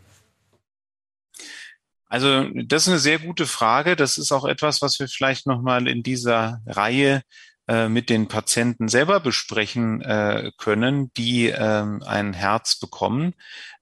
Also 2.08 2.48
das 2.56 2.84
ist 2.84 2.89
eine 2.89 2.98
sehr 2.98 3.20
gute 3.20 3.46
Frage. 3.46 3.96
Das 3.96 4.18
ist 4.18 4.32
auch 4.32 4.46
etwas, 4.46 4.82
was 4.82 5.00
wir 5.00 5.08
vielleicht 5.08 5.46
nochmal 5.46 5.88
in 5.88 6.01
dieser 6.01 6.62
Reihe 6.66 7.22
äh, 7.68 7.89
mit 7.89 8.10
den 8.10 8.28
Patienten 8.28 8.88
selber 8.88 9.20
besprechen 9.20 10.01
äh, 10.01 10.50
können, 10.58 11.13
die 11.13 11.50
ähm, 11.50 12.01
ein 12.04 12.34
Herz 12.34 12.80
bekommen. 12.80 13.36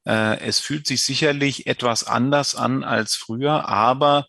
Äh, 0.07 0.39
es 0.39 0.59
fühlt 0.59 0.87
sich 0.87 1.03
sicherlich 1.03 1.67
etwas 1.67 2.05
anders 2.05 2.55
an 2.55 2.83
als 2.83 3.15
früher, 3.15 3.67
aber 3.67 4.27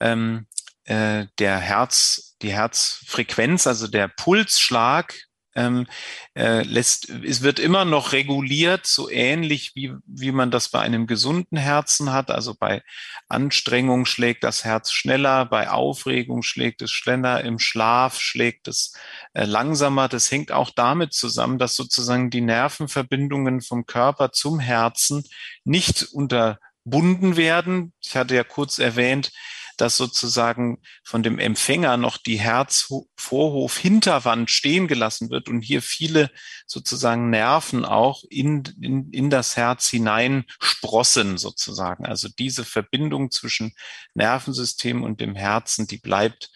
ähm, 0.00 0.46
äh, 0.84 1.26
der 1.38 1.58
Herz, 1.58 2.36
die 2.42 2.52
Herzfrequenz, 2.52 3.66
also 3.68 3.86
der 3.86 4.08
Pulsschlag 4.08 5.14
ähm, 5.60 5.86
äh, 6.34 6.62
lässt, 6.62 7.08
es 7.08 7.42
wird 7.42 7.58
immer 7.58 7.84
noch 7.84 8.12
reguliert, 8.12 8.86
so 8.86 9.10
ähnlich 9.10 9.72
wie, 9.74 9.92
wie 10.06 10.32
man 10.32 10.50
das 10.50 10.68
bei 10.68 10.80
einem 10.80 11.06
gesunden 11.06 11.58
Herzen 11.58 12.12
hat. 12.12 12.30
Also 12.30 12.54
bei 12.58 12.82
Anstrengung 13.28 14.06
schlägt 14.06 14.44
das 14.44 14.64
Herz 14.64 14.92
schneller, 14.92 15.44
bei 15.46 15.70
Aufregung 15.70 16.42
schlägt 16.42 16.82
es 16.82 16.90
schneller, 16.90 17.44
im 17.44 17.58
Schlaf 17.58 18.18
schlägt 18.20 18.68
es 18.68 18.94
äh, 19.34 19.44
langsamer. 19.44 20.08
Das 20.08 20.30
hängt 20.30 20.52
auch 20.52 20.70
damit 20.70 21.12
zusammen, 21.12 21.58
dass 21.58 21.74
sozusagen 21.74 22.30
die 22.30 22.40
Nervenverbindungen 22.40 23.60
vom 23.60 23.86
Körper 23.86 24.32
zum 24.32 24.60
Herzen 24.60 25.24
nicht 25.64 26.04
unterbunden 26.12 27.36
werden. 27.36 27.92
Ich 28.02 28.16
hatte 28.16 28.34
ja 28.34 28.44
kurz 28.44 28.78
erwähnt, 28.78 29.30
dass 29.80 29.96
sozusagen 29.96 30.82
von 31.02 31.22
dem 31.22 31.38
Empfänger 31.38 31.96
noch 31.96 32.18
die 32.18 32.38
Herzvorhof-Hinterwand 32.38 34.50
stehen 34.50 34.88
gelassen 34.88 35.30
wird 35.30 35.48
und 35.48 35.62
hier 35.62 35.80
viele 35.80 36.30
sozusagen 36.66 37.30
Nerven 37.30 37.86
auch 37.86 38.22
in, 38.28 38.64
in, 38.80 39.10
in 39.10 39.30
das 39.30 39.56
Herz 39.56 39.88
hinein 39.88 40.44
sprossen 40.60 41.38
sozusagen. 41.38 42.04
Also 42.04 42.28
diese 42.28 42.64
Verbindung 42.64 43.30
zwischen 43.30 43.72
Nervensystem 44.14 45.02
und 45.02 45.20
dem 45.20 45.34
Herzen, 45.34 45.86
die 45.86 45.98
bleibt 45.98 46.50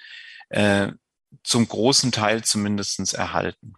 äh, 0.51 0.93
zum 1.43 1.67
großen 1.67 2.13
Teil 2.13 2.45
zumindestens 2.45 3.15
erhalten. 3.15 3.75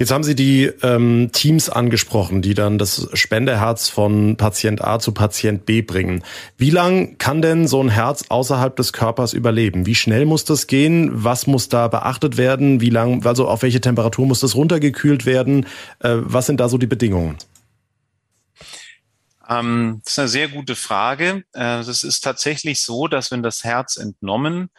Jetzt 0.00 0.12
haben 0.12 0.22
Sie 0.22 0.36
die 0.36 0.66
ähm, 0.82 1.30
Teams 1.32 1.68
angesprochen, 1.68 2.40
die 2.40 2.54
dann 2.54 2.78
das 2.78 3.08
Spendeherz 3.14 3.88
von 3.88 4.36
Patient 4.36 4.80
A 4.80 5.00
zu 5.00 5.10
Patient 5.10 5.66
B 5.66 5.82
bringen. 5.82 6.22
Wie 6.56 6.70
lang 6.70 7.18
kann 7.18 7.42
denn 7.42 7.66
so 7.66 7.82
ein 7.82 7.88
Herz 7.88 8.26
außerhalb 8.28 8.76
des 8.76 8.92
Körpers 8.92 9.32
überleben? 9.32 9.86
Wie 9.86 9.96
schnell 9.96 10.24
muss 10.24 10.44
das 10.44 10.68
gehen? 10.68 11.10
Was 11.12 11.48
muss 11.48 11.68
da 11.68 11.88
beachtet 11.88 12.36
werden? 12.36 12.80
Wie 12.80 12.90
lang, 12.90 13.26
also 13.26 13.48
auf 13.48 13.62
welche 13.62 13.80
Temperatur 13.80 14.24
muss 14.24 14.38
das 14.38 14.54
runtergekühlt 14.54 15.26
werden? 15.26 15.66
Äh, 15.98 16.18
was 16.18 16.46
sind 16.46 16.60
da 16.60 16.68
so 16.68 16.78
die 16.78 16.86
Bedingungen? 16.86 17.36
Ähm, 19.48 20.00
das 20.04 20.12
ist 20.12 20.18
eine 20.20 20.28
sehr 20.28 20.48
gute 20.48 20.76
Frage. 20.76 21.42
Äh, 21.54 21.78
es 21.80 22.04
ist 22.04 22.20
tatsächlich 22.20 22.82
so, 22.82 23.08
dass 23.08 23.32
wenn 23.32 23.42
das 23.42 23.64
Herz 23.64 23.96
entnommen 23.96 24.70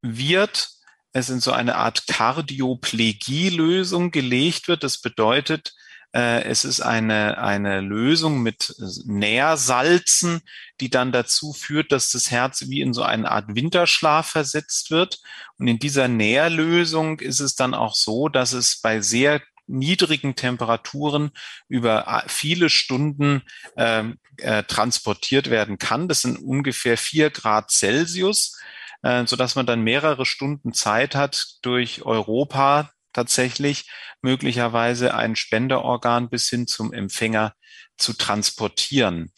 wird, 0.00 0.73
es 1.14 1.30
in 1.30 1.40
so 1.40 1.52
eine 1.52 1.76
Art 1.76 2.06
Kardioplegie-Lösung 2.08 4.10
gelegt 4.10 4.68
wird. 4.68 4.82
Das 4.82 4.98
bedeutet, 4.98 5.72
äh, 6.12 6.42
es 6.42 6.64
ist 6.64 6.80
eine, 6.80 7.38
eine 7.38 7.80
Lösung 7.80 8.42
mit 8.42 8.74
Nährsalzen, 9.06 10.40
die 10.80 10.90
dann 10.90 11.12
dazu 11.12 11.52
führt, 11.52 11.92
dass 11.92 12.10
das 12.10 12.32
Herz 12.32 12.68
wie 12.68 12.80
in 12.80 12.92
so 12.92 13.04
eine 13.04 13.30
Art 13.30 13.54
Winterschlaf 13.54 14.28
versetzt 14.28 14.90
wird. 14.90 15.20
Und 15.56 15.68
in 15.68 15.78
dieser 15.78 16.08
Nährlösung 16.08 17.20
ist 17.20 17.40
es 17.40 17.54
dann 17.54 17.74
auch 17.74 17.94
so, 17.94 18.28
dass 18.28 18.52
es 18.52 18.80
bei 18.80 19.00
sehr 19.00 19.40
niedrigen 19.66 20.34
Temperaturen 20.34 21.30
über 21.68 22.08
äh, 22.08 22.28
viele 22.28 22.70
Stunden 22.70 23.42
äh, 23.76 24.02
äh, 24.38 24.64
transportiert 24.64 25.48
werden 25.48 25.78
kann. 25.78 26.08
Das 26.08 26.22
sind 26.22 26.38
ungefähr 26.38 26.98
vier 26.98 27.30
Grad 27.30 27.70
Celsius 27.70 28.58
äh, 29.04 29.26
so 29.26 29.36
dass 29.36 29.54
man 29.54 29.66
dann 29.66 29.82
mehrere 29.82 30.26
Stunden 30.26 30.72
Zeit 30.72 31.14
hat, 31.14 31.58
durch 31.62 32.02
Europa 32.02 32.90
tatsächlich 33.12 33.88
möglicherweise 34.22 35.14
ein 35.14 35.36
Spenderorgan 35.36 36.30
bis 36.30 36.48
hin 36.48 36.66
zum 36.66 36.92
Empfänger 36.92 37.54
zu 37.96 38.14
transportieren. 38.14 39.30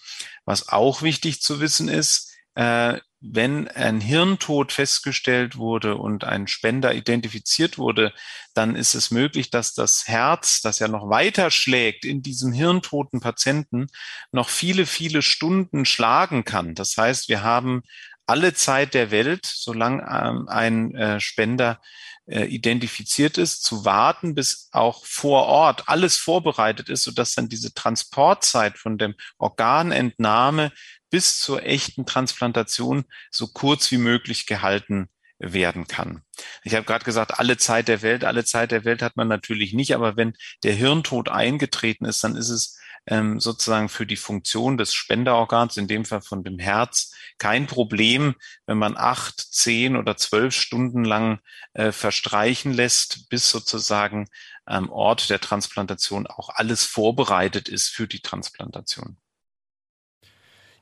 Was 0.47 0.69
auch 0.69 1.03
wichtig 1.03 1.43
zu 1.43 1.61
wissen 1.61 1.89
ist, 1.89 2.33
äh, 2.55 2.99
wenn 3.21 3.67
ein 3.69 4.01
Hirntod 4.01 4.73
festgestellt 4.73 5.57
wurde 5.57 5.97
und 5.97 6.25
ein 6.25 6.47
Spender 6.47 6.95
identifiziert 6.95 7.77
wurde, 7.77 8.13
dann 8.55 8.77
ist 8.77 8.95
es 8.95 9.11
möglich, 9.11 9.51
dass 9.51 9.75
das 9.75 10.07
Herz, 10.07 10.61
das 10.61 10.79
ja 10.79 10.87
noch 10.87 11.09
weiter 11.09 11.51
schlägt 11.51 12.05
in 12.05 12.23
diesem 12.23 12.53
hirntoten 12.53 13.21
Patienten, 13.21 13.89
noch 14.33 14.49
viele, 14.49 14.87
viele 14.87 15.23
Stunden 15.23 15.85
schlagen 15.87 16.45
kann. 16.45 16.75
Das 16.75 16.97
heißt, 16.97 17.29
wir 17.29 17.43
haben 17.43 17.83
alle 18.27 18.55
Zeit 18.55 18.95
der 18.95 19.11
Welt, 19.11 19.47
solange 19.47 20.03
ähm, 20.03 20.49
ein 20.49 20.95
äh, 20.95 21.21
Spender 21.21 21.81
äh, 22.27 22.45
identifiziert 22.45 23.39
ist, 23.39 23.63
zu 23.63 23.85
warten, 23.85 24.35
bis 24.35 24.69
auch 24.73 25.07
vor 25.07 25.47
Ort 25.47 25.89
alles 25.89 26.17
vorbereitet 26.17 26.89
ist, 26.89 27.05
sodass 27.05 27.35
dann 27.35 27.49
diese 27.49 27.73
Transportzeit 27.73 28.79
von 28.79 28.99
dem 28.99 29.15
Organentnahme 29.39 30.73
bis 31.09 31.39
zur 31.39 31.63
echten 31.63 32.05
Transplantation 32.05 33.05
so 33.31 33.47
kurz 33.47 33.91
wie 33.93 33.99
möglich 33.99 34.47
gehalten 34.47 35.09
werden 35.39 35.87
kann. 35.87 36.23
Ich 36.65 36.75
habe 36.75 36.85
gerade 36.85 37.05
gesagt, 37.05 37.39
alle 37.39 37.59
Zeit 37.59 37.89
der 37.89 38.03
Welt, 38.03 38.25
alle 38.25 38.45
Zeit 38.45 38.73
der 38.73 38.85
Welt 38.85 39.03
hat 39.03 39.17
man 39.17 39.29
natürlich 39.29 39.73
nicht, 39.73 39.95
aber 39.95 40.17
wenn 40.17 40.35
der 40.65 40.73
Hirntod 40.73 41.29
eingetreten 41.29 42.07
ist, 42.07 42.25
dann 42.25 42.37
ist 42.37 42.49
es 42.49 42.79
ähm, 43.07 43.41
sozusagen 43.41 43.89
für 43.89 44.07
die 44.07 44.17
Funktion 44.17 44.77
des 44.77 44.95
Spenderorgans, 44.95 45.77
in 45.77 45.89
dem 45.89 46.05
Fall 46.05 46.23
von 46.23 46.45
dem 46.45 46.59
Herz, 46.59 47.13
kein 47.39 47.67
Problem, 47.67 48.35
wenn 48.67 48.79
man 48.79 48.97
acht, 48.97 49.41
zehn 49.41 49.97
oder 49.97 50.17
zwölf 50.17 50.55
Stunden 50.55 51.05
lang 51.05 51.41
äh, 51.75 51.93
verstreichen 51.93 52.73
lässt, 52.73 53.29
bis 53.29 53.51
sozusagen 53.51 54.29
am 54.65 54.91
Ort 54.91 55.31
der 55.31 55.41
Transplantation 55.41 56.27
auch 56.27 56.49
alles 56.51 56.85
vorbereitet 56.85 57.69
ist 57.69 57.89
für 57.89 58.09
die 58.09 58.21
Transplantation. 58.21 59.17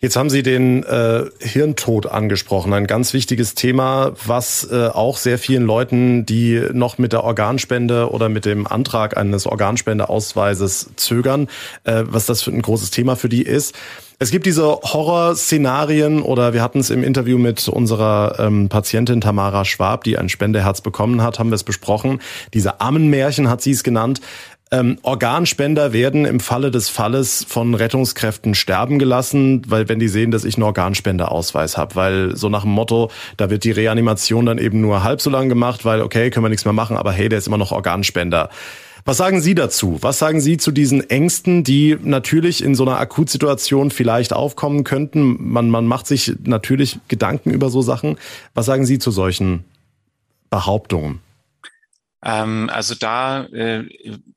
Jetzt 0.05 0.17
haben 0.17 0.29
Sie 0.29 0.43
den 0.43 0.83
äh, 0.83 1.25
Hirntod 1.41 2.05
angesprochen, 2.05 2.75
ein 2.75 2.87
ganz 2.87 3.15
wichtiges 3.15 3.55
Thema, 3.55 4.13
was 4.23 4.69
äh, 4.71 4.89
auch 4.89 5.17
sehr 5.17 5.39
vielen 5.39 5.63
Leuten, 5.63 6.27
die 6.27 6.61
noch 6.75 6.99
mit 6.99 7.15
der 7.15 7.25
Organspende 7.25 8.11
oder 8.11 8.29
mit 8.29 8.45
dem 8.45 8.67
Antrag 8.67 9.17
eines 9.17 9.47
Organspendeausweises 9.47 10.91
zögern, 10.97 11.49
äh, 11.85 12.03
was 12.05 12.27
das 12.27 12.43
für 12.43 12.51
ein 12.51 12.61
großes 12.61 12.91
Thema 12.91 13.17
für 13.17 13.31
die 13.31 13.45
ist. 13.45 13.75
Es 14.21 14.31
gibt 14.31 14.47
diese 14.47 14.65
Horrorszenarien 14.65 16.23
oder 16.23 16.53
wir 16.53 16.63
hatten 16.63 16.79
es 16.79 16.91
im 16.91 17.03
Interview 17.03 17.37
mit 17.37 17.67
unserer 17.69 18.37
ähm, 18.39 18.69
Patientin 18.69 19.21
Tamara 19.21 19.65
Schwab, 19.65 20.05
die 20.05 20.17
ein 20.17 20.29
Spendeherz 20.29 20.83
bekommen 20.83 21.21
hat, 21.21 21.39
haben 21.39 21.51
wir 21.51 21.57
es 21.57 21.65
besprochen. 21.65 22.21
Diese 22.53 22.81
Ammenmärchen 22.81 23.49
hat 23.49 23.61
sie 23.61 23.73
es 23.73 23.83
genannt. 23.83 24.21
Ähm, 24.75 24.99
Organspender 25.03 25.93
werden 25.93 26.25
im 26.25 26.41
Falle 26.41 26.73
des 26.73 26.89
Falles 26.89 27.47
von 27.49 27.77
Rettungskräften 27.77 28.57
sterben 28.57 28.99
gelassen, 28.99 29.63
weil 29.69 29.89
wenn 29.89 30.01
die 30.01 30.09
sehen, 30.09 30.33
dass 30.33 30.45
ich 30.45 30.57
einen 30.57 30.65
Organspendeausweis 30.65 31.77
habe, 31.77 31.95
weil 31.95 32.37
so 32.37 32.49
nach 32.49 32.63
dem 32.63 32.73
Motto, 32.73 33.13
da 33.37 33.51
wird 33.51 33.63
die 33.63 33.71
Reanimation 33.71 34.47
dann 34.47 34.59
eben 34.59 34.81
nur 34.81 35.05
halb 35.05 35.21
so 35.21 35.31
lang 35.31 35.49
gemacht, 35.49 35.85
weil 35.85 36.01
okay, 36.01 36.29
können 36.31 36.45
wir 36.45 36.49
nichts 36.49 36.65
mehr 36.65 36.75
machen, 36.75 36.97
aber 36.97 37.13
hey, 37.13 37.29
der 37.29 37.39
ist 37.39 37.47
immer 37.47 37.57
noch 37.57 37.71
Organspender. 37.71 38.51
Was 39.05 39.17
sagen 39.17 39.41
Sie 39.41 39.55
dazu? 39.55 39.99
Was 40.01 40.19
sagen 40.19 40.41
Sie 40.41 40.57
zu 40.57 40.73
diesen 40.73 41.09
Ängsten, 41.09 41.63
die 41.63 41.97
natürlich 42.03 42.65
in 42.65 42.75
so 42.75 42.85
einer 42.85 42.99
Akutsituation 42.99 43.93
vielleicht 43.93 44.33
aufkommen 44.33 44.83
könnten? 44.83 45.37
Man, 45.53 45.71
man 45.71 45.87
macht 45.87 46.09
sich 46.09 46.33
natürlich 46.43 46.99
Gedanken 47.07 47.51
über 47.51 47.71
so 47.71 47.81
Sachen. 47.81 48.19
Was 48.55 48.67
sagen 48.67 48.87
Sie 48.87 48.99
zu 48.99 49.13
solchen 49.13 49.63
Behauptungen? 50.51 51.21
Ähm, 52.25 52.71
also 52.73 52.95
da 52.95 53.45
äh, 53.45 53.85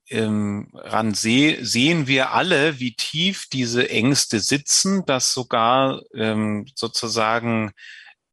ähm, 0.10 0.70
ran 0.74 1.13
seh, 1.13 1.63
sehen 1.63 2.08
wir 2.08 2.32
alle, 2.34 2.79
wie 2.79 2.96
tief 2.96 3.48
diese 3.51 3.89
Ängste 3.89 4.41
sitzen, 4.41 5.06
dass 5.06 5.34
sogar 5.34 6.01
ähm, 6.13 6.65
sozusagen 6.75 7.72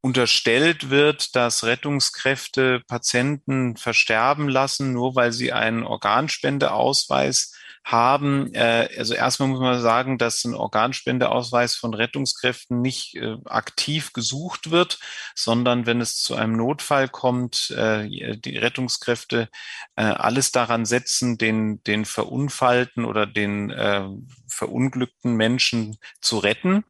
unterstellt 0.00 0.90
wird, 0.90 1.34
dass 1.36 1.64
Rettungskräfte 1.64 2.82
Patienten 2.88 3.76
versterben 3.76 4.48
lassen, 4.48 4.92
nur 4.92 5.14
weil 5.14 5.32
sie 5.32 5.52
einen 5.52 5.84
Organspendeausweis 5.84 7.54
haben. 7.84 8.52
Äh, 8.54 8.88
also 8.96 9.14
erstmal 9.14 9.48
muss 9.48 9.60
man 9.60 9.80
sagen, 9.80 10.16
dass 10.18 10.44
ein 10.44 10.54
Organspendeausweis 10.54 11.76
von 11.76 11.92
Rettungskräften 11.94 12.80
nicht 12.80 13.14
äh, 13.16 13.36
aktiv 13.44 14.12
gesucht 14.12 14.70
wird, 14.70 14.98
sondern 15.34 15.86
wenn 15.86 16.00
es 16.00 16.16
zu 16.16 16.34
einem 16.34 16.56
Notfall 16.56 17.08
kommt, 17.08 17.70
äh, 17.70 18.36
die 18.38 18.56
Rettungskräfte 18.56 19.48
äh, 19.96 20.02
alles 20.02 20.50
daran 20.50 20.86
setzen, 20.86 21.36
den, 21.36 21.82
den 21.84 22.06
Verunfallten 22.06 23.04
oder 23.04 23.26
den 23.26 23.70
äh, 23.70 24.08
verunglückten 24.48 25.34
Menschen 25.34 25.98
zu 26.20 26.38
retten. 26.38 26.84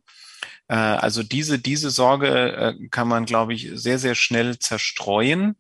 Äh, 0.69 0.77
also 0.77 1.23
diese, 1.23 1.59
diese 1.59 1.91
Sorge 1.91 2.53
äh, 2.57 2.89
kann 2.89 3.09
man, 3.09 3.27
glaube 3.27 3.55
ich, 3.55 3.71
sehr, 3.75 3.99
sehr 3.99 4.15
schnell 4.15 4.59
zerstreuen. 4.59 5.57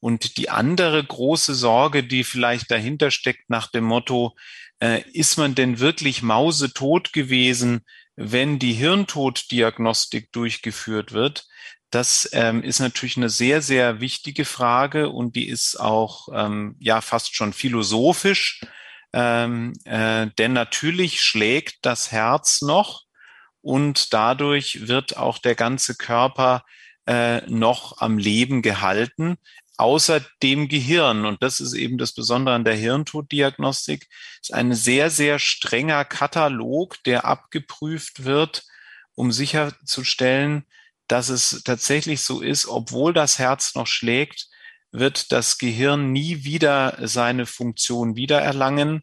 Und 0.00 0.36
die 0.36 0.50
andere 0.50 1.02
große 1.02 1.54
Sorge, 1.54 2.04
die 2.04 2.24
vielleicht 2.24 2.70
dahinter 2.70 3.10
steckt 3.10 3.48
nach 3.48 3.70
dem 3.70 3.84
Motto, 3.84 4.36
äh, 4.80 5.02
ist 5.12 5.38
man 5.38 5.54
denn 5.54 5.80
wirklich 5.80 6.22
mausetot 6.22 7.12
gewesen, 7.12 7.84
wenn 8.16 8.58
die 8.58 8.72
Hirntoddiagnostik 8.72 10.32
durchgeführt 10.32 11.12
wird? 11.12 11.46
Das 11.90 12.28
ähm, 12.32 12.62
ist 12.62 12.80
natürlich 12.80 13.16
eine 13.16 13.28
sehr, 13.28 13.62
sehr 13.62 14.00
wichtige 14.00 14.44
Frage 14.44 15.10
und 15.10 15.36
die 15.36 15.48
ist 15.48 15.78
auch 15.78 16.28
ähm, 16.32 16.76
ja 16.80 17.00
fast 17.00 17.36
schon 17.36 17.52
philosophisch. 17.52 18.62
Ähm, 19.12 19.74
äh, 19.84 20.26
denn 20.38 20.52
natürlich 20.52 21.20
schlägt 21.20 21.78
das 21.82 22.10
Herz 22.10 22.62
noch 22.62 23.04
und 23.60 24.12
dadurch 24.12 24.88
wird 24.88 25.16
auch 25.16 25.38
der 25.38 25.54
ganze 25.54 25.94
Körper 25.94 26.64
äh, 27.06 27.42
noch 27.48 27.98
am 27.98 28.18
Leben 28.18 28.60
gehalten, 28.60 29.36
außer 29.76 30.20
dem 30.42 30.68
Gehirn. 30.68 31.24
Und 31.26 31.42
das 31.42 31.60
ist 31.60 31.74
eben 31.74 31.98
das 31.98 32.12
Besondere 32.12 32.54
an 32.54 32.64
der 32.64 32.76
Hirntoddiagnostik, 32.76 34.08
ist 34.40 34.54
ein 34.54 34.74
sehr, 34.74 35.10
sehr 35.10 35.38
strenger 35.38 36.04
Katalog, 36.04 37.02
der 37.04 37.24
abgeprüft 37.24 38.24
wird, 38.24 38.64
um 39.14 39.32
sicherzustellen, 39.32 40.64
dass 41.08 41.28
es 41.28 41.62
tatsächlich 41.64 42.22
so 42.22 42.40
ist, 42.40 42.66
obwohl 42.66 43.12
das 43.12 43.38
Herz 43.38 43.74
noch 43.74 43.86
schlägt, 43.86 44.48
wird 44.90 45.32
das 45.32 45.58
Gehirn 45.58 46.12
nie 46.12 46.44
wieder 46.44 46.96
seine 47.02 47.46
Funktion 47.46 48.16
wiedererlangen. 48.16 49.02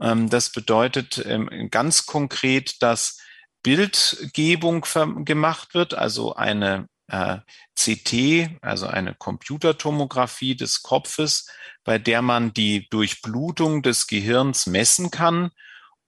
Ähm, 0.00 0.28
das 0.28 0.50
bedeutet 0.50 1.22
ähm, 1.26 1.68
ganz 1.70 2.06
konkret, 2.06 2.82
dass 2.82 3.18
Bildgebung 3.62 4.84
gemacht 5.24 5.74
wird, 5.74 5.94
also 5.94 6.34
eine 6.34 6.88
äh, 7.08 7.38
CT, 7.74 8.58
also 8.62 8.86
eine 8.86 9.14
Computertomographie 9.14 10.56
des 10.56 10.82
Kopfes, 10.82 11.48
bei 11.84 11.98
der 11.98 12.22
man 12.22 12.52
die 12.54 12.88
Durchblutung 12.90 13.82
des 13.82 14.06
Gehirns 14.06 14.66
messen 14.66 15.10
kann 15.10 15.50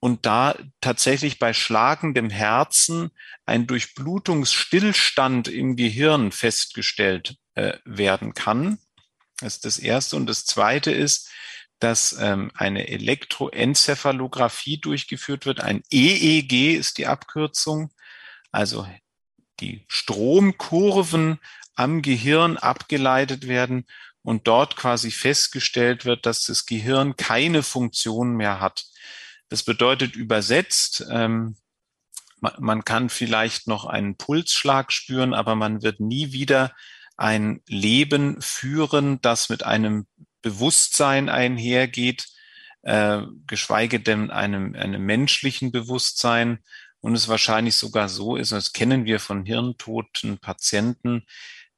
und 0.01 0.27
da 0.27 0.55
tatsächlich 0.81 1.39
bei 1.39 1.55
schlagendem 1.55 2.29
Herzen 2.29 3.11
ein 3.47 3.67
Durchblutungsstillstand 3.67 5.49
im 5.49 5.77
Gehirn 5.77 6.31
festgestellt 6.31 7.37
äh, 7.55 7.79
werden 7.85 8.35
kann. 8.35 8.79
Das 9.41 9.55
ist 9.55 9.65
das 9.65 9.79
Erste. 9.79 10.17
Und 10.17 10.27
das 10.27 10.45
Zweite 10.45 10.91
ist, 10.93 11.31
dass 11.79 12.15
ähm, 12.21 12.51
eine 12.55 12.89
Elektroenzephalographie 12.89 14.79
durchgeführt 14.79 15.47
wird. 15.47 15.61
Ein 15.61 15.83
EEG 15.91 16.77
ist 16.77 16.99
die 16.99 17.07
Abkürzung, 17.07 17.91
also 18.53 18.87
die 19.61 19.85
Stromkurven 19.89 21.39
am 21.75 22.03
Gehirn 22.03 22.57
abgeleitet 22.57 23.49
werden 23.49 23.87
und 24.23 24.47
dort 24.47 24.77
quasi 24.77 25.11
festgestellt 25.11 26.05
wird, 26.05 26.27
dass 26.27 26.47
das 26.47 26.67
Gehirn 26.67 27.17
keine 27.17 27.63
Funktion 27.63 28.37
mehr 28.37 28.61
hat. 28.61 28.85
Das 29.49 29.63
bedeutet 29.63 30.17
übersetzt, 30.17 31.05
ähm, 31.11 31.57
man, 32.59 32.85
kann 32.85 33.09
vielleicht 33.09 33.69
noch 33.69 33.85
einen 33.87 34.17
Pulsschlag 34.17 34.93
spüren, 34.93 35.35
aber 35.35 35.55
man 35.55 35.83
wird 35.83 36.01
nie 36.01 36.33
wieder 36.33 36.75
ein 37.17 37.63
Leben 37.67 38.41
führen, 38.41 39.21
das 39.23 39.49
mit 39.49 39.63
einem 39.63 40.07
Bewusstsein 40.43 41.29
einhergeht, 41.29 42.29
äh, 42.83 43.23
geschweige 43.47 44.01
denn 44.01 44.31
einem, 44.31 44.75
einem 44.75 45.05
menschlichen 45.05 45.73
Bewusstsein. 45.73 46.63
Und 47.05 47.15
es 47.15 47.29
wahrscheinlich 47.29 47.77
sogar 47.77 48.09
so 48.09 48.35
ist, 48.35 48.53
das 48.53 48.73
kennen 48.73 49.05
wir 49.05 49.21
von 49.21 49.45
hirntoten 49.45 50.39
Patienten, 50.39 51.27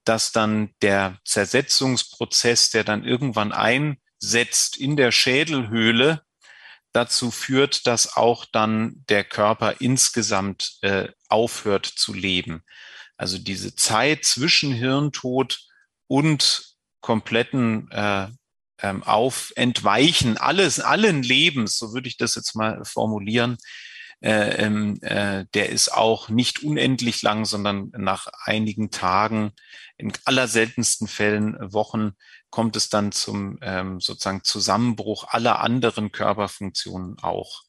dass 0.05 0.31
dann 0.31 0.73
der 0.83 1.19
Zersetzungsprozess, 1.25 2.71
der 2.71 2.85
dann 2.85 3.03
irgendwann 3.03 3.51
einsetzt 3.51 4.77
in 4.77 4.97
der 4.97 5.11
Schädelhöhle, 5.11 6.23
dazu 6.93 7.33
führt, 7.33 7.89
dass 7.89 8.17
auch 8.17 8.45
dann 8.45 9.03
der 9.09 9.25
Körper 9.25 9.81
insgesamt 9.81 10.79
äh, 10.83 11.09
aufhört 11.29 11.87
zu 11.87 12.15
leben. 12.15 12.63
Also 13.17 13.37
diese 13.39 13.75
Zeit 13.75 14.25
zwischen 14.25 14.73
Hirntod 14.73 15.59
und 16.07 16.77
kompletten 17.01 17.91
äh, 17.91 18.29
ähm, 18.81 19.03
auf 19.03 19.53
Entweichen 19.57 20.39
alles, 20.39 20.79
allen 20.79 21.25
Lebens, 21.25 21.79
so 21.79 21.93
würde 21.95 22.07
ich 22.07 22.17
das 22.17 22.37
jetzt 22.37 22.55
mal 22.55 22.85
formulieren, 22.85 23.59
äh, 24.21 24.65
ähm, 24.65 24.99
äh, 25.03 25.45
der 25.55 25.69
ist 25.71 25.93
auch 25.93 26.29
nicht 26.29 26.63
unendlich 26.63 27.23
lang, 27.23 27.45
sondern 27.45 27.91
nach 27.97 28.27
einigen 28.45 28.91
Tagen, 28.91 29.53
in 29.99 30.13
allerseltensten 30.25 31.09
Fällen 31.09 31.57
Wochen, 31.73 32.13
kommt 32.51 32.77
es 32.77 32.89
dann 32.89 33.13
zum 33.13 33.59
ähm, 33.63 34.01
sozusagen 34.01 34.45
Zusammenbruch 34.45 35.27
aller 35.29 35.61
anderen 35.61 36.13
Körperfunktionen 36.13 37.19
auch. 37.21 37.63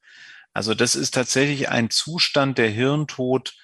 Also 0.53 0.73
das 0.73 0.95
ist 0.95 1.13
tatsächlich 1.13 1.69
ein 1.69 1.89
Zustand 1.89 2.57
der 2.57 2.69
Hirntod, 2.69 3.55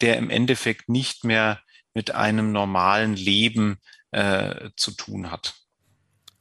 der 0.00 0.16
im 0.16 0.30
Endeffekt 0.30 0.88
nicht 0.88 1.24
mehr 1.24 1.60
mit 1.94 2.12
einem 2.12 2.52
normalen 2.52 3.14
Leben 3.14 3.78
äh, 4.10 4.70
zu 4.76 4.92
tun 4.92 5.30
hat. 5.30 5.54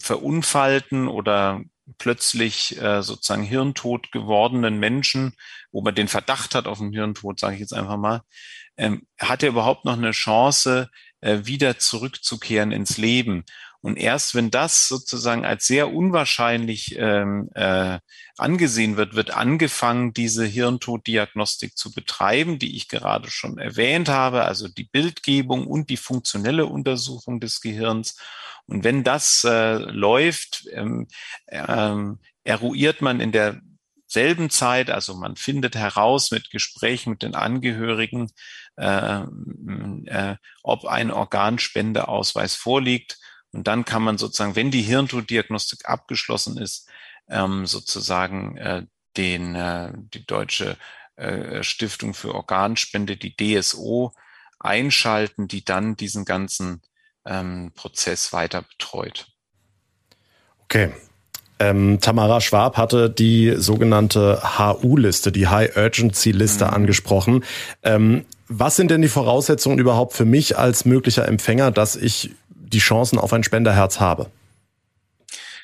verunfallten 0.00 1.08
oder 1.08 1.62
plötzlich 1.96 2.80
äh, 2.80 3.02
sozusagen 3.02 3.42
hirntot 3.42 4.12
gewordenen 4.12 4.78
Menschen, 4.78 5.34
wo 5.72 5.80
man 5.80 5.94
den 5.94 6.08
Verdacht 6.08 6.54
hat 6.54 6.66
auf 6.66 6.80
einen 6.80 6.92
Hirntod, 6.92 7.40
sage 7.40 7.54
ich 7.54 7.60
jetzt 7.60 7.72
einfach 7.72 7.96
mal, 7.96 8.22
ähm, 8.76 9.06
hat 9.18 9.42
er 9.42 9.48
überhaupt 9.48 9.84
noch 9.84 9.96
eine 9.96 10.10
Chance, 10.10 10.90
äh, 11.20 11.40
wieder 11.44 11.78
zurückzukehren 11.78 12.72
ins 12.72 12.98
Leben? 12.98 13.44
Und 13.80 13.96
erst 13.96 14.34
wenn 14.34 14.50
das 14.50 14.88
sozusagen 14.88 15.44
als 15.44 15.66
sehr 15.66 15.92
unwahrscheinlich 15.92 16.96
ähm, 16.98 17.48
äh, 17.54 18.00
angesehen 18.36 18.96
wird, 18.96 19.14
wird 19.14 19.30
angefangen, 19.30 20.12
diese 20.12 20.44
Hirntoddiagnostik 20.44 21.76
zu 21.76 21.92
betreiben, 21.92 22.58
die 22.58 22.76
ich 22.76 22.88
gerade 22.88 23.30
schon 23.30 23.58
erwähnt 23.58 24.08
habe, 24.08 24.44
also 24.44 24.66
die 24.66 24.84
Bildgebung 24.84 25.66
und 25.66 25.90
die 25.90 25.96
funktionelle 25.96 26.66
Untersuchung 26.66 27.38
des 27.38 27.60
Gehirns. 27.60 28.16
Und 28.66 28.82
wenn 28.82 29.04
das 29.04 29.44
äh, 29.44 29.76
läuft, 29.76 30.66
ähm, 30.72 31.06
ähm, 31.48 32.18
eruiert 32.44 33.00
man 33.00 33.20
in 33.20 33.32
der 33.32 33.60
selben 34.08 34.50
Zeit, 34.50 34.90
also 34.90 35.14
man 35.14 35.36
findet 35.36 35.76
heraus 35.76 36.30
mit 36.30 36.50
Gesprächen 36.50 37.10
mit 37.10 37.22
den 37.22 37.34
Angehörigen, 37.34 38.30
äh, 38.76 39.22
äh, 40.06 40.36
ob 40.62 40.86
ein 40.86 41.10
Organspendeausweis 41.10 42.54
vorliegt. 42.54 43.18
Und 43.52 43.66
dann 43.66 43.84
kann 43.84 44.02
man 44.02 44.18
sozusagen, 44.18 44.56
wenn 44.56 44.70
die 44.70 44.82
Hirntoddiagnostik 44.82 45.88
abgeschlossen 45.88 46.58
ist, 46.58 46.88
ähm, 47.28 47.66
sozusagen 47.66 48.56
äh, 48.56 48.82
den, 49.16 49.54
äh, 49.54 49.92
die 49.94 50.26
deutsche 50.26 50.76
äh, 51.16 51.62
Stiftung 51.62 52.14
für 52.14 52.34
Organspende, 52.34 53.16
die 53.16 53.34
DSO, 53.36 54.12
einschalten, 54.60 55.48
die 55.48 55.64
dann 55.64 55.96
diesen 55.96 56.24
ganzen 56.24 56.82
ähm, 57.24 57.72
Prozess 57.74 58.32
weiter 58.32 58.62
betreut. 58.62 59.26
Okay. 60.64 60.92
Ähm, 61.60 61.98
Tamara 62.00 62.40
Schwab 62.40 62.76
hatte 62.76 63.10
die 63.10 63.54
sogenannte 63.56 64.40
HU-Liste, 64.58 65.32
die 65.32 65.48
High 65.48 65.76
Urgency 65.76 66.30
Liste 66.30 66.66
mhm. 66.66 66.74
angesprochen. 66.74 67.44
Ähm, 67.82 68.26
was 68.46 68.76
sind 68.76 68.90
denn 68.90 69.02
die 69.02 69.08
Voraussetzungen 69.08 69.78
überhaupt 69.78 70.14
für 70.14 70.24
mich 70.24 70.56
als 70.56 70.84
möglicher 70.84 71.26
Empfänger, 71.26 71.70
dass 71.70 71.96
ich 71.96 72.30
die 72.68 72.78
Chancen 72.78 73.18
auf 73.18 73.32
ein 73.32 73.44
Spenderherz 73.44 74.00
habe? 74.00 74.30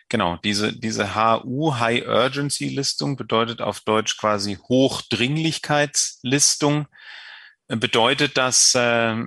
Genau, 0.08 0.38
diese, 0.44 0.72
diese 0.72 1.14
HU, 1.14 1.74
High 1.78 2.06
Urgency 2.06 2.68
Listung, 2.68 3.16
bedeutet 3.16 3.62
auf 3.62 3.78
Deutsch 3.80 4.16
quasi 4.16 4.58
Hochdringlichkeitslistung. 4.68 6.86
Bedeutet, 7.68 8.36
dass 8.36 8.74
äh, 8.74 9.22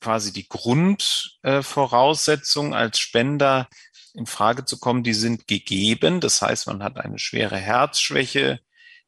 quasi 0.00 0.32
die 0.32 0.48
Grundvoraussetzungen 0.48 2.72
äh, 2.72 2.76
als 2.76 2.98
Spender 2.98 3.68
in 4.14 4.24
Frage 4.26 4.64
zu 4.64 4.78
kommen, 4.78 5.02
die 5.02 5.12
sind 5.12 5.46
gegeben. 5.46 6.20
Das 6.20 6.40
heißt, 6.40 6.66
man 6.66 6.82
hat 6.82 6.96
eine 6.96 7.18
schwere 7.18 7.58
Herzschwäche, 7.58 8.60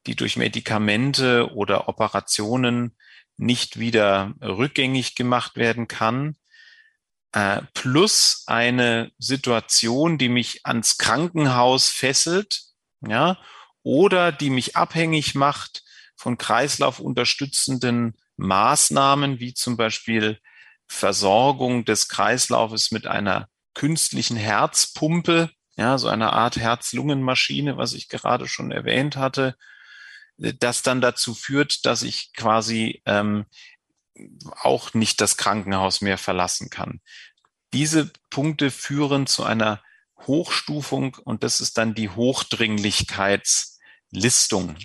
die 0.06 0.14
durch 0.14 0.36
Medikamente 0.36 1.54
oder 1.54 1.88
Operationen 1.88 2.94
nicht 3.36 3.78
wieder 3.78 4.34
rückgängig 4.42 5.14
gemacht 5.14 5.56
werden 5.56 5.88
kann 5.88 6.36
äh, 7.32 7.62
plus 7.74 8.44
eine 8.46 9.12
Situation, 9.18 10.18
die 10.18 10.28
mich 10.28 10.66
ans 10.66 10.98
Krankenhaus 10.98 11.88
fesselt, 11.88 12.62
ja, 13.06 13.38
oder 13.82 14.32
die 14.32 14.50
mich 14.50 14.76
abhängig 14.76 15.34
macht 15.34 15.82
von 16.16 16.36
kreislaufunterstützenden 16.36 18.16
Maßnahmen, 18.36 19.40
wie 19.40 19.54
zum 19.54 19.76
Beispiel 19.76 20.38
Versorgung 20.86 21.84
des 21.84 22.08
Kreislaufes 22.08 22.90
mit 22.90 23.06
einer 23.06 23.48
künstlichen 23.74 24.36
Herzpumpe, 24.36 25.50
ja, 25.76 25.96
so 25.98 26.08
einer 26.08 26.32
Art 26.32 26.56
Herz-Lungen-Maschine, 26.56 27.76
was 27.76 27.92
ich 27.92 28.08
gerade 28.08 28.48
schon 28.48 28.72
erwähnt 28.72 29.16
hatte, 29.16 29.56
das 30.36 30.82
dann 30.82 31.00
dazu 31.00 31.34
führt, 31.34 31.86
dass 31.86 32.02
ich 32.02 32.32
quasi 32.32 33.02
ähm, 33.06 33.46
auch 34.62 34.94
nicht 34.94 35.20
das 35.20 35.36
Krankenhaus 35.36 36.00
mehr 36.00 36.16
verlassen 36.18 36.70
kann. 36.70 37.00
Diese 37.72 38.12
Punkte 38.30 38.70
führen 38.70 39.26
zu 39.26 39.42
einer 39.44 39.82
Hochstufung 40.26 41.16
und 41.24 41.42
das 41.44 41.60
ist 41.60 41.78
dann 41.78 41.94
die 41.94 42.10
Hochdringlichkeitslistung. 42.10 44.76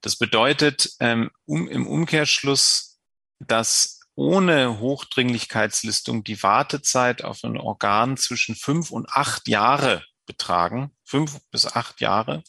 Das 0.00 0.16
bedeutet 0.16 0.92
ähm, 1.00 1.30
um, 1.44 1.68
im 1.68 1.86
Umkehrschluss, 1.86 2.98
dass 3.38 4.00
ohne 4.14 4.80
Hochdringlichkeitslistung 4.80 6.24
die 6.24 6.42
Wartezeit 6.42 7.22
auf 7.22 7.44
ein 7.44 7.58
Organ 7.58 8.16
zwischen 8.16 8.54
fünf 8.54 8.90
und 8.90 9.10
acht 9.10 9.46
Jahre 9.48 10.02
betragen, 10.26 10.96
fünf 11.04 11.38
bis 11.50 11.66
acht 11.66 12.00
Jahre, 12.00 12.42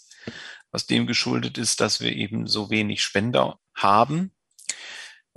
was 0.71 0.87
dem 0.87 1.07
geschuldet 1.07 1.57
ist, 1.57 1.81
dass 1.81 1.99
wir 1.99 2.13
eben 2.13 2.47
so 2.47 2.69
wenig 2.69 3.03
Spender 3.03 3.59
haben. 3.73 4.33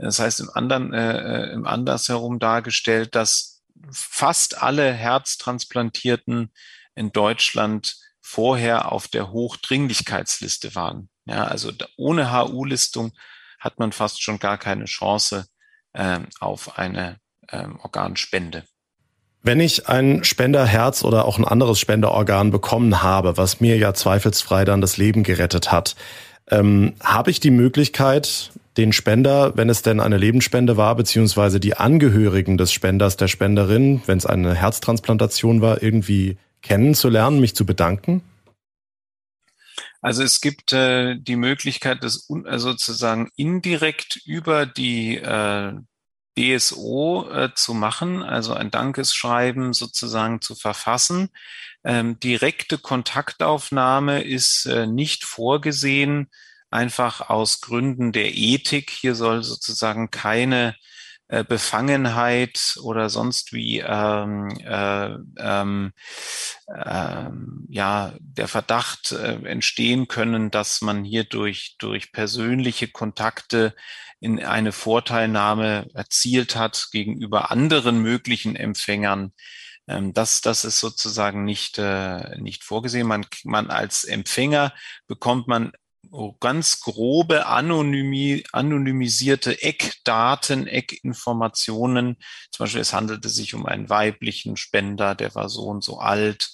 Das 0.00 0.18
heißt, 0.18 0.40
im 0.40 0.50
anderen, 0.50 0.92
äh, 0.92 1.18
äh, 1.18 1.52
im 1.52 1.66
andersherum 1.66 2.38
dargestellt, 2.38 3.14
dass 3.14 3.62
fast 3.92 4.62
alle 4.62 4.92
Herztransplantierten 4.92 6.52
in 6.94 7.12
Deutschland 7.12 7.96
vorher 8.20 8.92
auf 8.92 9.08
der 9.08 9.30
Hochdringlichkeitsliste 9.30 10.74
waren. 10.74 11.08
Ja, 11.26 11.44
also 11.44 11.70
ohne 11.96 12.32
HU-Listung 12.32 13.12
hat 13.58 13.78
man 13.78 13.92
fast 13.92 14.22
schon 14.22 14.38
gar 14.38 14.58
keine 14.58 14.86
Chance 14.86 15.46
äh, 15.92 16.20
auf 16.40 16.78
eine 16.78 17.18
äh, 17.48 17.66
Organspende. 17.82 18.64
Wenn 19.42 19.60
ich 19.60 19.88
ein 19.88 20.22
Spenderherz 20.24 21.02
oder 21.02 21.24
auch 21.24 21.38
ein 21.38 21.46
anderes 21.46 21.78
Spenderorgan 21.78 22.50
bekommen 22.50 23.02
habe, 23.02 23.36
was 23.36 23.60
mir 23.60 23.76
ja 23.78 23.94
zweifelsfrei 23.94 24.64
dann 24.64 24.80
das 24.80 24.96
Leben 24.96 25.22
gerettet 25.22 25.72
hat, 25.72 25.96
ähm, 26.50 26.94
habe 27.02 27.30
ich 27.30 27.40
die 27.40 27.50
Möglichkeit, 27.50 28.50
den 28.76 28.92
Spender, 28.92 29.56
wenn 29.56 29.68
es 29.68 29.82
denn 29.82 30.00
eine 30.00 30.16
Lebensspende 30.16 30.76
war, 30.76 30.94
beziehungsweise 30.94 31.60
die 31.60 31.76
Angehörigen 31.76 32.56
des 32.56 32.72
Spenders, 32.72 33.16
der 33.16 33.28
Spenderin, 33.28 34.02
wenn 34.06 34.18
es 34.18 34.26
eine 34.26 34.54
Herztransplantation 34.54 35.60
war, 35.60 35.82
irgendwie 35.82 36.38
kennenzulernen, 36.62 37.40
mich 37.40 37.54
zu 37.54 37.66
bedanken? 37.66 38.22
Also 40.00 40.22
es 40.22 40.40
gibt 40.40 40.72
äh, 40.72 41.16
die 41.16 41.36
Möglichkeit, 41.36 42.02
das 42.02 42.28
also 42.44 42.70
sozusagen 42.70 43.30
indirekt 43.36 44.16
über 44.24 44.64
die 44.64 45.16
äh, 45.16 45.72
DSO 46.38 47.28
äh, 47.30 47.50
zu 47.54 47.74
machen, 47.74 48.22
also 48.22 48.54
ein 48.54 48.70
Dankesschreiben 48.70 49.72
sozusagen 49.72 50.40
zu 50.40 50.54
verfassen. 50.54 51.28
Ähm, 51.84 52.18
direkte 52.20 52.78
Kontaktaufnahme 52.78 54.22
ist 54.22 54.66
äh, 54.66 54.86
nicht 54.86 55.24
vorgesehen 55.24 56.30
einfach 56.70 57.28
aus 57.28 57.60
Gründen 57.60 58.12
der 58.12 58.34
Ethik. 58.34 58.90
Hier 58.90 59.14
soll 59.14 59.42
sozusagen 59.42 60.10
keine 60.10 60.76
äh, 61.28 61.44
Befangenheit 61.44 62.76
oder 62.82 63.08
sonst 63.10 63.52
wie 63.52 63.78
ähm, 63.78 64.48
äh, 64.64 65.16
ähm, 65.38 65.92
äh, 66.66 67.26
ja 67.68 68.14
der 68.20 68.48
Verdacht 68.48 69.12
äh, 69.12 69.34
entstehen 69.44 70.08
können, 70.08 70.50
dass 70.50 70.80
man 70.80 71.04
hier 71.04 71.24
durch 71.24 71.76
durch 71.78 72.12
persönliche 72.12 72.88
Kontakte 72.88 73.74
in 74.20 74.42
eine 74.44 74.72
Vorteilnahme 74.72 75.88
erzielt 75.94 76.56
hat 76.56 76.88
gegenüber 76.92 77.50
anderen 77.50 78.00
möglichen 78.02 78.54
Empfängern. 78.56 79.32
Ähm, 79.88 80.12
das, 80.12 80.40
das 80.40 80.64
ist 80.64 80.80
sozusagen 80.80 81.44
nicht, 81.44 81.78
äh, 81.78 82.38
nicht 82.38 82.64
vorgesehen. 82.64 83.06
Man, 83.06 83.26
man 83.44 83.70
als 83.70 84.04
Empfänger 84.04 84.72
bekommt 85.06 85.48
man 85.48 85.72
ganz 86.40 86.80
grobe 86.80 87.46
anonymi 87.46 88.44
anonymisierte 88.52 89.62
Eckdaten, 89.62 90.66
Eckinformationen. 90.66 92.16
Zum 92.50 92.64
Beispiel, 92.64 92.80
es 92.80 92.92
handelte 92.92 93.28
sich 93.28 93.54
um 93.54 93.66
einen 93.66 93.88
weiblichen 93.88 94.56
Spender, 94.56 95.14
der 95.14 95.34
war 95.34 95.48
so 95.48 95.62
und 95.64 95.84
so 95.84 95.98
alt 95.98 96.50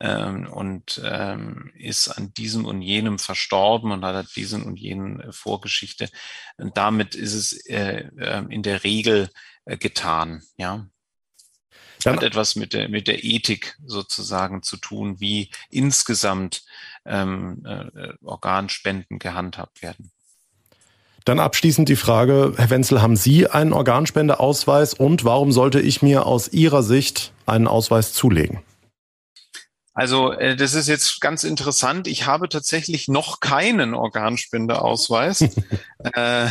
ähm, 0.00 0.46
und 0.52 1.00
ähm, 1.04 1.70
ist 1.76 2.08
an 2.08 2.32
diesem 2.34 2.64
und 2.66 2.82
jenem 2.82 3.18
verstorben 3.18 3.92
und 3.92 4.04
hat 4.04 4.34
diesen 4.36 4.62
und 4.62 4.78
jenen 4.78 5.20
äh, 5.20 5.32
Vorgeschichte. 5.32 6.08
Und 6.56 6.76
damit 6.76 7.14
ist 7.14 7.34
es 7.34 7.66
äh, 7.66 8.08
äh, 8.18 8.44
in 8.48 8.62
der 8.62 8.84
Regel 8.84 9.30
äh, 9.64 9.76
getan, 9.76 10.42
ja. 10.56 10.86
Dann, 12.04 12.16
hat 12.16 12.22
etwas 12.22 12.56
mit 12.56 12.72
der, 12.72 12.88
mit 12.88 13.08
der 13.08 13.24
Ethik 13.24 13.76
sozusagen 13.86 14.62
zu 14.62 14.76
tun, 14.76 15.20
wie 15.20 15.50
insgesamt 15.70 16.64
ähm, 17.04 17.64
äh, 17.64 18.12
Organspenden 18.22 19.18
gehandhabt 19.18 19.82
werden. 19.82 20.10
Dann 21.24 21.40
abschließend 21.40 21.88
die 21.88 21.96
Frage, 21.96 22.52
Herr 22.56 22.68
Wenzel, 22.68 23.00
haben 23.00 23.16
Sie 23.16 23.48
einen 23.48 23.72
Organspendeausweis 23.72 24.92
und 24.92 25.24
warum 25.24 25.52
sollte 25.52 25.80
ich 25.80 26.02
mir 26.02 26.26
aus 26.26 26.48
Ihrer 26.48 26.82
Sicht 26.82 27.32
einen 27.46 27.66
Ausweis 27.66 28.12
zulegen? 28.12 28.60
Also 29.96 30.32
äh, 30.32 30.56
das 30.56 30.74
ist 30.74 30.88
jetzt 30.88 31.20
ganz 31.20 31.44
interessant. 31.44 32.08
Ich 32.08 32.26
habe 32.26 32.48
tatsächlich 32.48 33.06
noch 33.06 33.38
keinen 33.38 33.94
Organspendeausweis. 33.94 35.42
äh, 36.14 36.48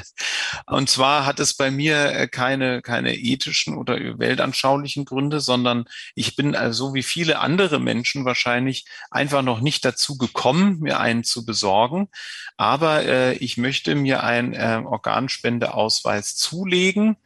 und 0.66 0.88
zwar 0.88 1.26
hat 1.26 1.38
es 1.38 1.54
bei 1.54 1.70
mir 1.70 2.12
äh, 2.12 2.28
keine, 2.28 2.80
keine 2.80 3.14
ethischen 3.14 3.76
oder 3.76 4.18
weltanschaulichen 4.18 5.04
Gründe, 5.04 5.40
sondern 5.40 5.84
ich 6.14 6.34
bin 6.34 6.56
also 6.56 6.94
wie 6.94 7.02
viele 7.02 7.40
andere 7.40 7.78
Menschen 7.78 8.24
wahrscheinlich 8.24 8.86
einfach 9.10 9.42
noch 9.42 9.60
nicht 9.60 9.84
dazu 9.84 10.16
gekommen, 10.16 10.78
mir 10.80 10.98
einen 10.98 11.24
zu 11.24 11.44
besorgen. 11.44 12.08
Aber 12.56 13.04
äh, 13.04 13.34
ich 13.34 13.58
möchte 13.58 13.94
mir 13.94 14.22
einen 14.22 14.54
äh, 14.54 14.80
Organspendeausweis 14.82 16.36
zulegen 16.36 17.18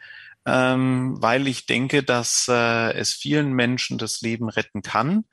ähm, 0.47 1.17
weil 1.21 1.49
ich 1.49 1.67
denke, 1.67 2.03
dass 2.03 2.47
äh, 2.49 2.93
es 2.93 3.13
vielen 3.13 3.53
Menschen 3.53 3.99
das 3.99 4.21
Leben 4.21 4.49
retten 4.49 4.83
kann. 4.83 5.25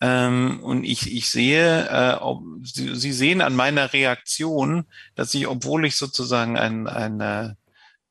Ähm, 0.00 0.60
und 0.62 0.84
ich, 0.84 1.14
ich 1.14 1.30
sehe, 1.30 1.88
äh, 1.88 2.16
ob, 2.16 2.42
Sie, 2.62 2.94
Sie 2.96 3.12
sehen 3.12 3.40
an 3.40 3.54
meiner 3.54 3.92
Reaktion, 3.92 4.86
dass 5.14 5.32
ich, 5.34 5.46
obwohl 5.46 5.86
ich 5.86 5.96
sozusagen 5.96 6.58
ein, 6.58 6.86
ein 6.88 7.56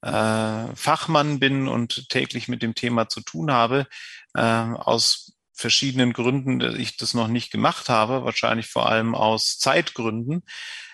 äh, 0.01 0.75
Fachmann 0.75 1.39
bin 1.39 1.67
und 1.67 2.09
täglich 2.09 2.47
mit 2.47 2.61
dem 2.61 2.75
Thema 2.75 3.09
zu 3.09 3.21
tun 3.21 3.51
habe, 3.51 3.87
äh, 4.35 4.41
aus 4.41 5.33
verschiedenen 5.51 6.13
Gründen, 6.13 6.59
dass 6.59 6.75
ich 6.75 6.95
das 6.97 7.15
noch 7.15 7.27
nicht 7.27 7.51
gemacht 7.51 7.89
habe, 7.89 8.23
wahrscheinlich 8.23 8.67
vor 8.67 8.87
allem 8.87 9.15
aus 9.15 9.57
Zeitgründen, 9.57 10.43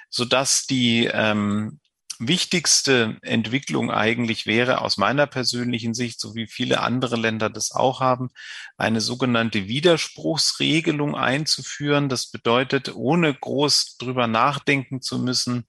so 0.09 0.23
dass 0.23 0.65
die 0.65 1.09
ähm, 1.11 1.80
wichtigste 2.27 3.17
Entwicklung 3.23 3.89
eigentlich 3.91 4.45
wäre 4.45 4.81
aus 4.81 4.97
meiner 4.97 5.25
persönlichen 5.25 5.93
Sicht, 5.93 6.19
so 6.19 6.35
wie 6.35 6.47
viele 6.47 6.81
andere 6.81 7.15
Länder 7.15 7.49
das 7.49 7.71
auch 7.71 7.99
haben, 7.99 8.29
eine 8.77 9.01
sogenannte 9.01 9.67
Widerspruchsregelung 9.67 11.15
einzuführen. 11.15 12.09
Das 12.09 12.27
bedeutet, 12.29 12.93
ohne 12.93 13.33
groß 13.33 13.97
drüber 13.97 14.27
nachdenken 14.27 15.01
zu 15.01 15.19
müssen, 15.19 15.65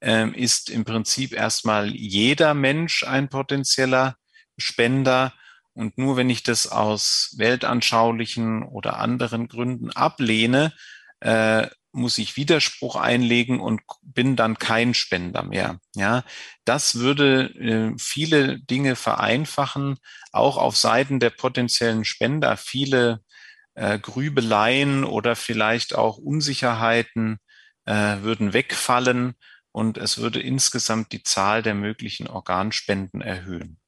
ähm, 0.00 0.32
ist 0.34 0.70
im 0.70 0.84
Prinzip 0.84 1.32
erstmal 1.32 1.94
jeder 1.94 2.54
Mensch 2.54 3.04
ein 3.04 3.28
potenzieller 3.28 4.16
Spender. 4.56 5.34
Und 5.74 5.98
nur 5.98 6.16
wenn 6.16 6.30
ich 6.30 6.42
das 6.42 6.66
aus 6.66 7.34
weltanschaulichen 7.36 8.62
oder 8.62 8.98
anderen 8.98 9.48
Gründen 9.48 9.90
ablehne, 9.90 10.72
äh, 11.20 11.68
muss 11.92 12.18
ich 12.18 12.36
Widerspruch 12.36 12.96
einlegen 12.96 13.60
und 13.60 13.80
bin 14.02 14.36
dann 14.36 14.58
kein 14.58 14.94
Spender 14.94 15.42
mehr. 15.42 15.80
Ja, 15.94 16.24
das 16.64 16.96
würde 16.96 17.46
äh, 17.58 17.94
viele 17.98 18.60
Dinge 18.60 18.96
vereinfachen, 18.96 19.98
auch 20.32 20.56
auf 20.56 20.76
Seiten 20.76 21.20
der 21.20 21.30
potenziellen 21.30 22.04
Spender. 22.04 22.56
Viele 22.56 23.20
äh, 23.74 23.98
Grübeleien 23.98 25.04
oder 25.04 25.36
vielleicht 25.36 25.94
auch 25.94 26.18
Unsicherheiten 26.18 27.38
äh, 27.86 28.18
würden 28.22 28.52
wegfallen 28.52 29.34
und 29.72 29.98
es 29.98 30.18
würde 30.18 30.40
insgesamt 30.40 31.12
die 31.12 31.22
Zahl 31.22 31.62
der 31.62 31.74
möglichen 31.74 32.26
Organspenden 32.26 33.20
erhöhen. 33.20 33.78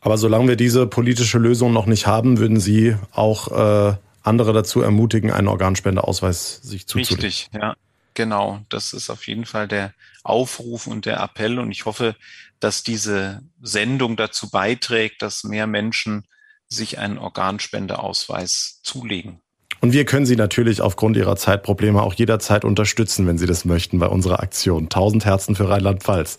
Aber 0.00 0.16
solange 0.16 0.48
wir 0.48 0.56
diese 0.56 0.86
politische 0.86 1.38
Lösung 1.38 1.72
noch 1.72 1.86
nicht 1.86 2.06
haben, 2.06 2.38
würden 2.38 2.60
Sie 2.60 2.96
auch 3.12 3.48
äh, 3.90 3.96
andere 4.28 4.52
dazu 4.52 4.80
ermutigen, 4.80 5.32
einen 5.32 5.48
Organspendeausweis 5.48 6.60
sich 6.62 6.86
zuzulegen. 6.86 7.24
Richtig, 7.24 7.48
ja. 7.52 7.74
Genau, 8.14 8.60
das 8.68 8.92
ist 8.92 9.10
auf 9.10 9.26
jeden 9.28 9.46
Fall 9.46 9.68
der 9.68 9.94
Aufruf 10.24 10.86
und 10.86 11.06
der 11.06 11.20
Appell. 11.20 11.58
Und 11.58 11.70
ich 11.70 11.84
hoffe, 11.84 12.16
dass 12.60 12.82
diese 12.82 13.42
Sendung 13.62 14.16
dazu 14.16 14.50
beiträgt, 14.50 15.22
dass 15.22 15.44
mehr 15.44 15.66
Menschen 15.66 16.26
sich 16.68 16.98
einen 16.98 17.18
Organspendeausweis 17.18 18.80
zulegen. 18.82 19.40
Und 19.80 19.92
wir 19.92 20.04
können 20.04 20.26
Sie 20.26 20.36
natürlich 20.36 20.80
aufgrund 20.80 21.16
Ihrer 21.16 21.36
Zeitprobleme 21.36 22.02
auch 22.02 22.14
jederzeit 22.14 22.64
unterstützen, 22.64 23.26
wenn 23.26 23.38
Sie 23.38 23.46
das 23.46 23.64
möchten, 23.64 23.98
bei 24.00 24.08
unserer 24.08 24.40
Aktion. 24.40 24.88
Tausend 24.88 25.24
Herzen 25.24 25.54
für 25.54 25.68
Rheinland-Pfalz. 25.68 26.38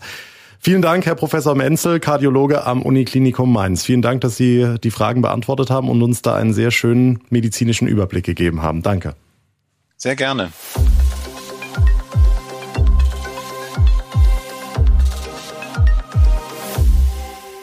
Vielen 0.62 0.82
Dank, 0.82 1.06
Herr 1.06 1.14
Professor 1.14 1.54
Menzel, 1.54 2.00
Kardiologe 2.00 2.64
am 2.64 2.82
Uniklinikum 2.82 3.50
Mainz. 3.50 3.82
Vielen 3.82 4.02
Dank, 4.02 4.20
dass 4.20 4.36
Sie 4.36 4.74
die 4.84 4.90
Fragen 4.90 5.22
beantwortet 5.22 5.70
haben 5.70 5.88
und 5.88 6.02
uns 6.02 6.20
da 6.20 6.34
einen 6.34 6.52
sehr 6.52 6.70
schönen 6.70 7.20
medizinischen 7.30 7.88
Überblick 7.88 8.26
gegeben 8.26 8.60
haben. 8.60 8.82
Danke. 8.82 9.14
Sehr 9.96 10.16
gerne. 10.16 10.52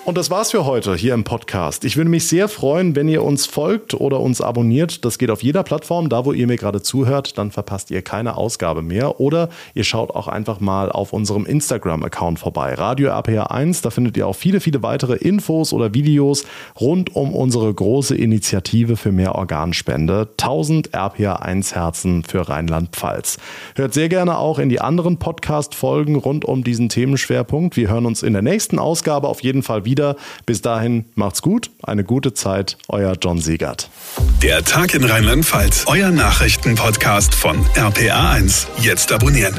Und 0.08 0.17
das 0.17 0.32
war's 0.32 0.52
für 0.52 0.63
heute 0.63 0.96
hier 0.96 1.13
im 1.13 1.26
Podcast. 1.26 1.84
Ich 1.84 1.98
würde 1.98 2.10
mich 2.10 2.30
sehr 2.30 2.48
freuen, 2.48 2.96
wenn 2.96 3.10
ihr 3.10 3.26
uns 3.26 3.46
folgt 3.46 3.93
oder 3.93 4.22
uns 4.22 4.39
abonniert. 4.39 5.04
Das 5.04 5.17
geht 5.17 5.30
auf 5.30 5.43
jeder 5.43 5.63
Plattform. 5.63 6.08
Da, 6.08 6.24
wo 6.24 6.32
ihr 6.32 6.48
mir 6.48 6.56
gerade 6.56 6.82
zuhört, 6.82 7.38
dann 7.38 7.52
verpasst 7.52 7.91
ihr 7.91 8.02
keine 8.02 8.38
Ausgabe 8.38 8.82
mehr. 8.82 9.20
Oder 9.20 9.50
ihr 9.74 9.84
schaut 9.84 10.12
auch 10.12 10.30
einfach 10.30 10.62
mal 10.62 10.93
auf 10.93 11.12
unserem 11.12 11.46
Instagram-Account 11.46 12.39
vorbei. 12.39 12.74
Radio 12.76 13.10
RPR1. 13.10 13.84
Da 13.84 13.89
findet 13.89 14.15
ihr 14.15 14.28
auch 14.28 14.38
viele, 14.38 14.62
viele 14.62 14.82
weitere 14.82 15.15
Infos 15.15 15.74
oder 15.74 15.93
Videos 15.93 16.46
rund 16.80 17.13
um 17.13 17.36
unsere 17.36 17.74
große 17.74 18.15
Initiative 18.15 18.96
für 18.96 19.12
mehr 19.12 19.36
Organspende. 19.36 20.30
1000 20.39 20.91
RPR1 20.91 21.76
Herzen 21.76 22.24
für 22.24 22.48
Rheinland-Pfalz. 22.48 23.39
Hört 23.76 23.93
sehr 23.93 24.08
gerne 24.08 24.38
auch 24.38 24.58
in 24.58 24.70
die 24.70 24.80
anderen 24.80 25.17
Podcast-Folgen 25.17 26.15
rund 26.15 26.46
um 26.46 26.63
diesen 26.63 26.88
Themenschwerpunkt. 26.88 27.76
Wir 27.76 27.89
hören 27.89 28.06
uns 28.06 28.24
in 28.24 28.32
der 28.32 28.41
nächsten 28.41 28.80
Ausgabe 28.80 29.28
auf 29.28 29.43
jeden 29.43 29.63
Fall 29.63 29.84
wieder 29.84 29.96
wieder. 29.97 30.15
Bis 30.45 30.62
dahin 30.62 31.05
macht's 31.15 31.41
gut, 31.41 31.71
eine 31.83 32.03
gute 32.03 32.33
Zeit, 32.33 32.77
euer 32.88 33.15
John 33.21 33.39
Siegert. 33.39 33.89
Der 34.41 34.63
Tag 34.63 34.93
in 34.93 35.03
Rheinland-Pfalz, 35.03 35.86
euer 35.88 36.12
Nachrichtenpodcast 36.12 37.33
von 37.33 37.65
RPA1. 37.75 38.67
Jetzt 38.79 39.12
abonnieren. 39.12 39.55